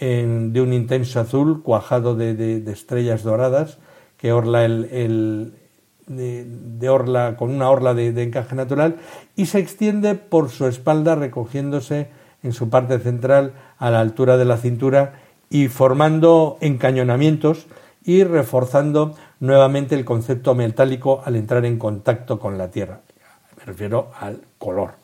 de 0.00 0.60
un 0.62 0.72
intenso 0.72 1.20
azul 1.20 1.62
cuajado 1.62 2.16
de, 2.16 2.64
estrellas 2.72 3.22
doradas 3.22 3.78
que 4.16 4.32
orla 4.32 4.64
el, 4.64 5.52
de, 6.06 6.88
orla, 6.88 7.36
con 7.36 7.50
una 7.50 7.68
orla 7.70 7.92
de, 7.92 8.22
encaje 8.22 8.54
natural 8.54 8.96
y 9.36 9.46
se 9.46 9.58
extiende 9.58 10.14
por 10.14 10.48
su 10.48 10.66
espalda 10.66 11.16
recogiéndose 11.16 12.08
en 12.42 12.52
su 12.52 12.70
parte 12.70 12.98
central 12.98 13.52
a 13.78 13.90
la 13.90 14.00
altura 14.00 14.38
de 14.38 14.46
la 14.46 14.56
cintura 14.56 15.20
y 15.50 15.68
formando 15.68 16.56
encañonamientos 16.60 17.66
y 18.02 18.24
reforzando 18.24 19.14
nuevamente 19.40 19.94
el 19.94 20.06
concepto 20.06 20.54
metálico 20.54 21.22
al 21.26 21.36
entrar 21.36 21.66
en 21.66 21.78
contacto 21.78 22.38
con 22.38 22.56
la 22.56 22.70
tierra. 22.70 23.00
Me 23.58 23.64
refiero 23.66 24.10
al 24.18 24.40
color. 24.58 24.99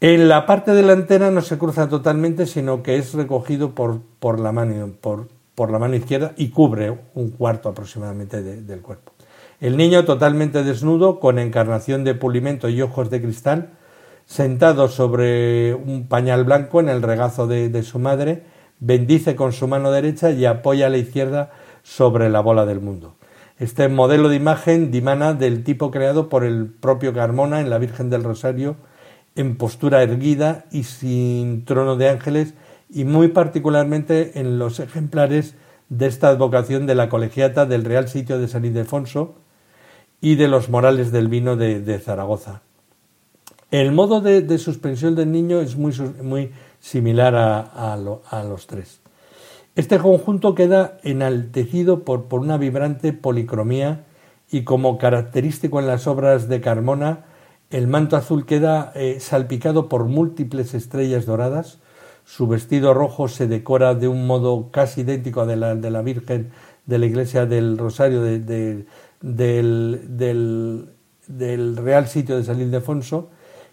En 0.00 0.28
la 0.28 0.44
parte 0.44 0.72
delantera 0.72 1.30
no 1.30 1.40
se 1.40 1.56
cruza 1.56 1.88
totalmente, 1.88 2.46
sino 2.46 2.82
que 2.82 2.96
es 2.96 3.14
recogido 3.14 3.74
por, 3.74 4.00
por, 4.18 4.40
la, 4.40 4.52
mano, 4.52 4.90
por, 5.00 5.28
por 5.54 5.70
la 5.70 5.78
mano 5.78 5.94
izquierda 5.94 6.32
y 6.36 6.50
cubre 6.50 6.98
un 7.14 7.30
cuarto 7.30 7.68
aproximadamente 7.68 8.42
del 8.42 8.80
cuerpo. 8.82 9.12
El 9.60 9.76
niño 9.76 10.04
totalmente 10.04 10.62
desnudo, 10.62 11.20
con 11.20 11.38
encarnación 11.38 12.04
de 12.04 12.14
pulimento 12.14 12.68
y 12.68 12.82
ojos 12.82 13.08
de 13.08 13.22
cristal, 13.22 13.70
sentado 14.26 14.88
sobre 14.88 15.74
un 15.74 16.06
pañal 16.08 16.44
blanco 16.44 16.80
en 16.80 16.88
el 16.88 17.02
regazo 17.02 17.46
de, 17.46 17.82
su 17.82 17.98
madre, 17.98 18.42
bendice 18.80 19.36
con 19.36 19.52
su 19.52 19.68
mano 19.68 19.90
derecha 19.90 20.30
y 20.30 20.44
apoya 20.44 20.86
a 20.86 20.90
la 20.90 20.98
izquierda 20.98 21.52
sobre 21.82 22.28
la 22.28 22.40
bola 22.40 22.66
del 22.66 22.80
mundo. 22.80 23.14
Este 23.58 23.88
modelo 23.88 24.28
de 24.28 24.36
imagen 24.36 24.90
dimana 24.90 25.34
del 25.34 25.62
tipo 25.62 25.90
creado 25.90 26.28
por 26.28 26.44
el 26.44 26.66
propio 26.66 27.12
Carmona 27.14 27.60
en 27.60 27.70
la 27.70 27.78
Virgen 27.78 28.10
del 28.10 28.24
Rosario, 28.24 28.76
en 29.36 29.56
postura 29.56 30.02
erguida 30.02 30.66
y 30.70 30.84
sin 30.84 31.64
trono 31.64 31.96
de 31.96 32.08
ángeles, 32.08 32.54
y 32.90 33.04
muy 33.04 33.28
particularmente 33.28 34.38
en 34.38 34.58
los 34.58 34.80
ejemplares 34.80 35.56
de 35.88 36.06
esta 36.06 36.28
advocación 36.28 36.86
de 36.86 36.94
la 36.94 37.08
colegiata 37.08 37.66
del 37.66 37.84
Real 37.84 38.08
Sitio 38.08 38.38
de 38.38 38.48
San 38.48 38.64
Ildefonso, 38.64 39.36
y 40.24 40.36
de 40.36 40.48
los 40.48 40.70
Morales 40.70 41.12
del 41.12 41.28
Vino 41.28 41.54
de, 41.54 41.98
Zaragoza. 41.98 42.62
El 43.70 43.92
modo 43.92 44.22
de, 44.22 44.56
suspensión 44.56 45.14
del 45.14 45.30
niño 45.30 45.60
es 45.60 45.76
muy, 45.76 45.92
muy 46.22 46.50
similar 46.80 47.34
a, 47.36 47.94
los 47.96 48.66
tres. 48.66 49.02
Este 49.76 49.98
conjunto 49.98 50.54
queda 50.54 50.98
enaltecido 51.02 52.04
por, 52.04 52.24
por 52.24 52.40
una 52.40 52.56
vibrante 52.56 53.12
policromía 53.12 54.06
y 54.50 54.64
como 54.64 54.96
característico 54.96 55.78
en 55.78 55.88
las 55.88 56.06
obras 56.06 56.48
de 56.48 56.62
Carmona, 56.62 57.26
el 57.70 57.88
manto 57.88 58.16
azul 58.16 58.46
queda 58.46 58.92
eh, 58.94 59.18
salpicado 59.20 59.88
por 59.88 60.04
múltiples 60.04 60.74
estrellas 60.74 61.26
doradas, 61.26 61.78
su 62.24 62.46
vestido 62.46 62.94
rojo 62.94 63.28
se 63.28 63.46
decora 63.46 63.94
de 63.94 64.08
un 64.08 64.26
modo 64.26 64.70
casi 64.70 65.02
idéntico 65.02 65.42
al 65.42 65.48
de 65.48 65.56
la, 65.56 65.74
de 65.74 65.90
la 65.90 66.02
Virgen 66.02 66.50
de 66.86 66.98
la 66.98 67.06
Iglesia 67.06 67.46
del 67.46 67.78
Rosario 67.78 68.22
del, 68.22 68.86
del, 69.20 70.88
Real 71.76 72.08
Sitio 72.08 72.36
de 72.36 72.44
San 72.44 72.60
Ildefonso, 72.60 73.30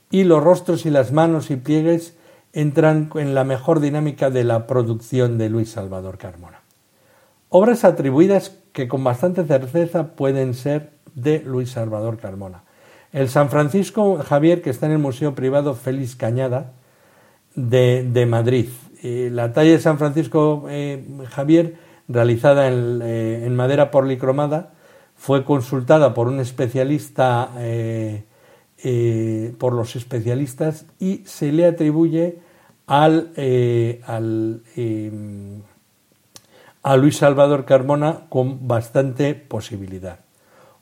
y 0.09 0.23
los 0.23 0.43
rostros 0.43 0.85
y 0.85 0.89
las 0.89 1.11
manos 1.11 1.51
y 1.51 1.55
pliegues 1.55 2.17
entran 2.53 3.09
en 3.15 3.33
la 3.33 3.45
mejor 3.45 3.79
dinámica 3.79 4.29
de 4.29 4.43
la 4.43 4.67
producción 4.67 5.37
de 5.37 5.49
Luis 5.49 5.71
Salvador 5.71 6.17
Carmona. 6.17 6.61
Obras 7.49 7.85
atribuidas 7.85 8.57
que 8.73 8.87
con 8.87 9.03
bastante 9.03 9.45
certeza 9.45 10.15
pueden 10.15 10.53
ser 10.53 10.91
de 11.15 11.39
Luis 11.39 11.71
Salvador 11.71 12.17
Carmona. 12.17 12.63
El 13.13 13.27
San 13.27 13.49
Francisco 13.49 14.17
Javier, 14.23 14.61
que 14.61 14.69
está 14.69 14.85
en 14.85 14.93
el 14.93 14.97
Museo 14.97 15.35
Privado 15.35 15.75
Félix 15.75 16.15
Cañada 16.15 16.71
de, 17.55 18.25
Madrid. 18.29 18.69
la 19.03 19.51
talla 19.51 19.71
de 19.71 19.79
San 19.79 19.97
Francisco 19.97 20.65
eh, 20.69 21.03
Javier, 21.29 21.75
realizada 22.07 22.69
eh, 22.69 23.43
en, 23.45 23.55
madera 23.55 23.91
policromada, 23.91 24.71
fue 25.15 25.43
consultada 25.43 26.13
por 26.13 26.27
un 26.27 26.39
especialista, 26.39 27.51
eh, 27.57 28.23
por 29.59 29.73
los 29.73 29.97
especialistas, 29.97 30.85
y 30.97 31.23
se 31.25 31.51
le 31.51 31.65
atribuye 31.65 32.39
al, 32.87 33.33
al 34.05 34.63
a 36.83 36.97
Luis 36.97 37.17
Salvador 37.17 37.65
Carmona 37.65 38.21
con 38.29 38.67
bastante 38.67 39.35
posibilidad. 39.35 40.19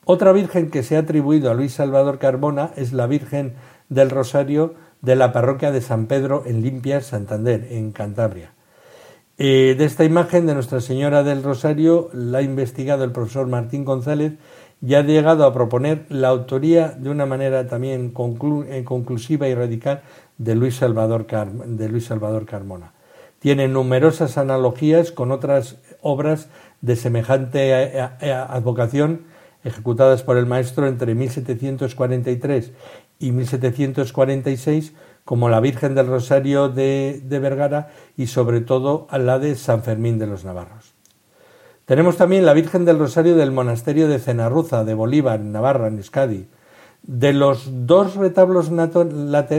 Otra 0.04 0.32
virgen 0.32 0.70
que 0.70 0.82
se 0.82 0.96
ha 0.96 1.00
atribuido 1.00 1.50
a 1.50 1.54
Luis 1.54 1.74
Salvador 1.74 2.18
Carmona 2.18 2.70
es 2.76 2.92
la 2.92 3.06
Virgen 3.06 3.54
del 3.88 4.10
Rosario 4.10 4.74
de 5.02 5.16
la 5.16 5.32
parroquia 5.32 5.70
de 5.72 5.80
San 5.80 6.06
Pedro 6.06 6.42
en 6.46 6.62
Limpias, 6.62 7.06
Santander, 7.06 7.68
en 7.70 7.92
Cantabria. 7.92 8.52
Eh, 9.38 9.74
de 9.78 9.84
esta 9.84 10.04
imagen 10.04 10.46
de 10.46 10.54
Nuestra 10.54 10.80
Señora 10.80 11.22
del 11.22 11.42
Rosario 11.42 12.10
la 12.12 12.38
ha 12.38 12.42
investigado 12.42 13.04
el 13.04 13.12
profesor 13.12 13.46
Martín 13.46 13.84
González 13.84 14.34
y 14.82 14.94
ha 14.94 15.02
llegado 15.02 15.44
a 15.44 15.52
proponer 15.52 16.04
la 16.08 16.28
autoría 16.28 16.88
de 16.88 17.10
una 17.10 17.26
manera 17.26 17.66
también 17.66 18.12
eh, 18.68 18.84
conclusiva 18.84 19.48
y 19.48 19.54
radical 19.54 20.02
de 20.36 20.54
Luis 20.54 20.76
Salvador, 20.76 21.26
de 21.26 21.88
Luis 21.88 22.06
Salvador 22.06 22.46
Carmona. 22.46 22.92
Tiene 23.38 23.68
numerosas 23.68 24.36
analogías 24.36 25.12
con 25.12 25.32
otras 25.32 25.78
obras 26.02 26.48
de 26.82 26.96
semejante 26.96 27.72
eh, 27.72 28.32
advocación 28.32 29.22
ejecutadas 29.64 30.22
por 30.22 30.36
el 30.36 30.46
maestro 30.46 30.86
entre 30.86 31.14
1743 31.14 32.72
y 33.18 33.32
1746, 33.32 34.94
como 35.24 35.48
la 35.48 35.60
Virgen 35.60 35.94
del 35.94 36.06
Rosario 36.06 36.68
de, 36.68 37.22
Vergara 37.28 37.90
y 38.16 38.26
sobre 38.26 38.60
todo 38.60 39.06
a 39.10 39.18
la 39.18 39.38
de 39.38 39.54
San 39.54 39.82
Fermín 39.82 40.18
de 40.18 40.26
los 40.26 40.44
Navarros. 40.44 40.94
Tenemos 41.84 42.16
también 42.16 42.46
la 42.46 42.52
Virgen 42.52 42.84
del 42.84 42.98
Rosario 42.98 43.36
del 43.36 43.52
monasterio 43.52 44.08
de 44.08 44.18
Cenarruza, 44.18 44.84
de 44.84 44.94
Bolívar, 44.94 45.40
Navarra, 45.40 45.88
en 45.88 45.96
Euskadi. 45.96 46.48
De 47.02 47.32
los 47.32 47.86
dos 47.86 48.14
retablos 48.14 48.70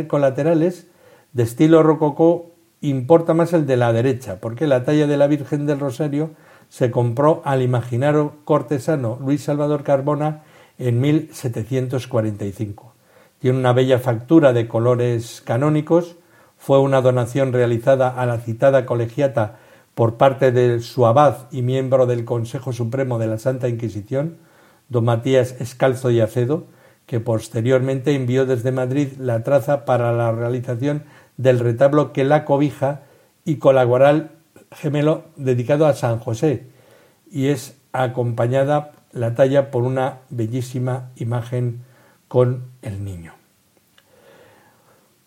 colaterales 0.07 0.87
de 1.33 1.43
estilo 1.43 1.83
rococó 1.83 2.51
importa 2.81 3.33
más 3.33 3.53
el 3.53 3.67
de 3.67 3.77
la 3.77 3.93
derecha, 3.93 4.39
porque 4.39 4.67
la 4.67 4.83
talla 4.83 5.07
de 5.07 5.17
la 5.17 5.27
Virgen 5.27 5.65
del 5.65 5.79
Rosario 5.79 6.31
se 6.71 6.89
compró 6.89 7.41
al 7.43 7.61
imaginario 7.61 8.35
cortesano 8.45 9.19
Luis 9.19 9.43
Salvador 9.43 9.83
Carbona 9.83 10.43
en 10.77 11.01
1745. 11.01 12.93
Tiene 13.39 13.57
una 13.57 13.73
bella 13.73 13.99
factura 13.99 14.53
de 14.53 14.69
colores 14.69 15.43
canónicos, 15.45 16.15
fue 16.57 16.79
una 16.79 17.01
donación 17.01 17.51
realizada 17.51 18.07
a 18.07 18.25
la 18.25 18.37
citada 18.37 18.85
colegiata 18.85 19.59
por 19.95 20.15
parte 20.15 20.53
de 20.53 20.79
su 20.79 21.05
abad 21.05 21.49
y 21.51 21.61
miembro 21.61 22.05
del 22.05 22.23
Consejo 22.23 22.71
Supremo 22.71 23.19
de 23.19 23.27
la 23.27 23.37
Santa 23.37 23.67
Inquisición, 23.67 24.37
don 24.87 25.03
Matías 25.03 25.59
Escalzo 25.59 26.09
y 26.09 26.21
Acedo, 26.21 26.67
que 27.05 27.19
posteriormente 27.19 28.15
envió 28.15 28.45
desde 28.45 28.71
Madrid 28.71 29.09
la 29.19 29.43
traza 29.43 29.83
para 29.83 30.13
la 30.13 30.31
realización 30.31 31.03
del 31.35 31.59
retablo 31.59 32.13
que 32.13 32.23
la 32.23 32.45
cobija 32.45 33.01
y 33.43 33.57
colaborar 33.57 34.40
gemelo 34.71 35.25
dedicado 35.35 35.85
a 35.85 35.93
San 35.93 36.19
José 36.19 36.67
y 37.29 37.47
es 37.47 37.77
acompañada 37.91 38.91
la 39.11 39.35
talla 39.35 39.71
por 39.71 39.83
una 39.83 40.19
bellísima 40.29 41.11
imagen 41.15 41.83
con 42.27 42.63
el 42.81 43.03
niño. 43.03 43.33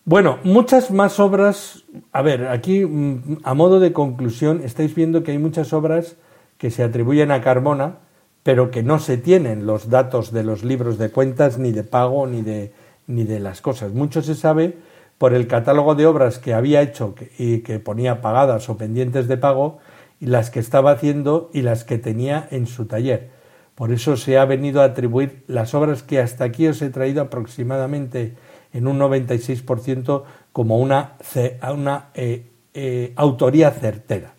Bueno, 0.06 0.38
muchas 0.42 0.90
más 0.90 1.18
obras. 1.18 1.84
A 2.12 2.22
ver, 2.22 2.48
aquí 2.48 2.84
mm, 2.84 3.38
a 3.42 3.54
modo 3.54 3.80
de 3.80 3.92
conclusión 3.92 4.60
estáis 4.62 4.94
viendo 4.94 5.22
que 5.22 5.32
hay 5.32 5.38
muchas 5.38 5.72
obras 5.72 6.16
que 6.58 6.70
se 6.70 6.82
atribuyen 6.82 7.30
a 7.30 7.40
Carmona, 7.40 7.96
pero 8.42 8.70
que 8.70 8.82
no 8.82 8.98
se 8.98 9.16
tienen 9.16 9.66
los 9.66 9.88
datos 9.88 10.30
de 10.32 10.44
los 10.44 10.62
libros 10.62 10.98
de 10.98 11.10
cuentas, 11.10 11.58
ni 11.58 11.72
de 11.72 11.84
pago, 11.84 12.26
ni 12.26 12.42
de, 12.42 12.72
ni 13.06 13.24
de 13.24 13.40
las 13.40 13.62
cosas. 13.62 13.92
Mucho 13.92 14.22
se 14.22 14.34
sabe 14.34 14.76
por 15.24 15.32
el 15.32 15.46
catálogo 15.46 15.94
de 15.94 16.04
obras 16.04 16.38
que 16.38 16.52
había 16.52 16.82
hecho 16.82 17.14
y 17.38 17.60
que 17.60 17.78
ponía 17.78 18.20
pagadas 18.20 18.68
o 18.68 18.76
pendientes 18.76 19.26
de 19.26 19.38
pago 19.38 19.78
y 20.20 20.26
las 20.26 20.50
que 20.50 20.60
estaba 20.60 20.90
haciendo 20.90 21.48
y 21.54 21.62
las 21.62 21.84
que 21.84 21.96
tenía 21.96 22.46
en 22.50 22.66
su 22.66 22.84
taller. 22.84 23.30
Por 23.74 23.90
eso 23.90 24.18
se 24.18 24.36
ha 24.36 24.44
venido 24.44 24.82
a 24.82 24.84
atribuir 24.84 25.42
las 25.46 25.72
obras 25.72 26.02
que 26.02 26.20
hasta 26.20 26.44
aquí 26.44 26.66
os 26.66 26.82
he 26.82 26.90
traído 26.90 27.22
aproximadamente 27.22 28.34
en 28.74 28.86
un 28.86 28.98
96% 28.98 30.24
como 30.52 30.76
una, 30.76 31.14
una 31.72 32.10
eh, 32.12 32.44
eh, 32.74 33.14
autoría 33.16 33.70
certera. 33.70 34.34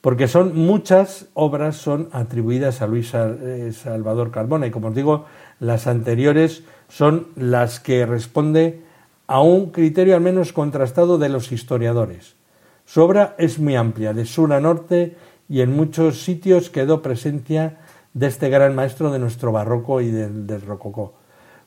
Porque 0.00 0.26
son 0.26 0.56
muchas 0.56 1.26
obras 1.34 1.76
son 1.76 2.08
atribuidas 2.12 2.80
a 2.80 2.86
Luis 2.86 3.12
eh, 3.12 3.72
Salvador 3.74 4.30
Carbona 4.30 4.68
y 4.68 4.70
como 4.70 4.88
os 4.88 4.94
digo, 4.94 5.26
las 5.60 5.86
anteriores 5.86 6.64
son 6.88 7.26
las 7.36 7.78
que 7.78 8.06
responde 8.06 8.93
a 9.26 9.40
un 9.40 9.70
criterio 9.70 10.14
al 10.14 10.20
menos 10.20 10.52
contrastado 10.52 11.18
de 11.18 11.28
los 11.28 11.52
historiadores. 11.52 12.36
Su 12.84 13.02
obra 13.02 13.34
es 13.38 13.58
muy 13.58 13.76
amplia, 13.76 14.12
de 14.12 14.26
sur 14.26 14.52
a 14.52 14.60
norte, 14.60 15.16
y 15.48 15.60
en 15.60 15.74
muchos 15.74 16.22
sitios 16.22 16.70
quedó 16.70 17.02
presencia 17.02 17.78
de 18.12 18.26
este 18.26 18.48
gran 18.48 18.74
maestro 18.74 19.10
de 19.10 19.18
nuestro 19.18 19.52
barroco 19.52 20.00
y 20.00 20.10
del, 20.10 20.60
rococó. 20.62 21.14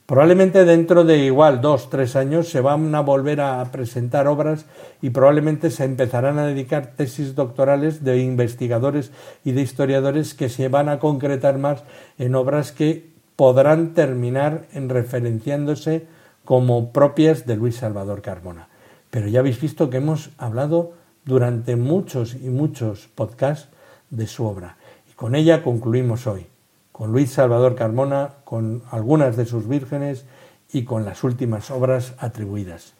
Probablemente 0.05 0.63
dentro 0.63 1.03
de 1.03 1.17
igual 1.17 1.59
dos, 1.59 1.89
tres 1.89 2.15
años 2.15 2.47
se 2.47 2.61
van 2.61 2.95
a 2.95 3.01
volver 3.01 3.41
a 3.41 3.63
presentar 3.71 4.27
obras 4.27 4.65
y 5.01 5.09
probablemente 5.09 5.69
se 5.69 5.83
empezarán 5.83 6.39
a 6.39 6.47
dedicar 6.47 6.93
tesis 6.95 7.35
doctorales 7.35 8.05
de 8.05 8.19
investigadores 8.19 9.11
y 9.43 9.51
de 9.51 9.61
historiadores 9.61 10.33
que 10.33 10.47
se 10.47 10.69
van 10.69 10.87
a 10.87 10.99
concretar 10.99 11.57
más 11.57 11.83
en 12.17 12.35
obras 12.35 12.71
que 12.71 13.09
podrán 13.35 13.93
terminar 13.93 14.67
en 14.71 14.87
referenciándose 14.87 16.07
como 16.47 16.93
propias 16.93 17.45
de 17.45 17.57
Luis 17.57 17.75
Salvador 17.75 18.21
Carmona. 18.21 18.69
Pero 19.09 19.27
ya 19.27 19.41
habéis 19.41 19.59
visto 19.59 19.89
que 19.89 19.97
hemos 19.97 20.29
hablado 20.37 20.93
durante 21.25 21.75
muchos 21.75 22.35
y 22.35 22.47
muchos 22.47 23.09
podcasts 23.13 23.67
de 24.11 24.27
su 24.27 24.45
obra. 24.45 24.77
Y 25.11 25.13
con 25.15 25.35
ella 25.35 25.61
concluimos 25.61 26.25
hoy, 26.25 26.47
con 26.93 27.11
Luis 27.11 27.31
Salvador 27.31 27.75
Carmona, 27.75 28.35
con 28.45 28.81
algunas 28.91 29.35
de 29.35 29.45
sus 29.45 29.67
vírgenes 29.67 30.23
y 30.71 30.85
con 30.85 31.03
las 31.03 31.25
últimas 31.25 31.69
obras 31.69 32.13
atribuidas. 32.17 32.93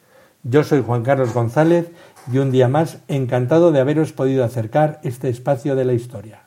Yo 0.43 0.65
soy 0.65 0.83
Juan 0.86 1.03
Carlos 1.03 1.33
González 1.33 1.89
y 2.29 2.39
un 2.39 2.51
día 2.51 2.67
más 2.67 2.97
encantado 3.07 3.71
de 3.71 3.79
haberos 3.79 4.12
podido 4.12 4.43
acercar 4.43 4.99
este 5.05 5.29
espacio 5.29 5.77
de 5.77 5.86
la 5.86 5.93
historia. 5.93 6.46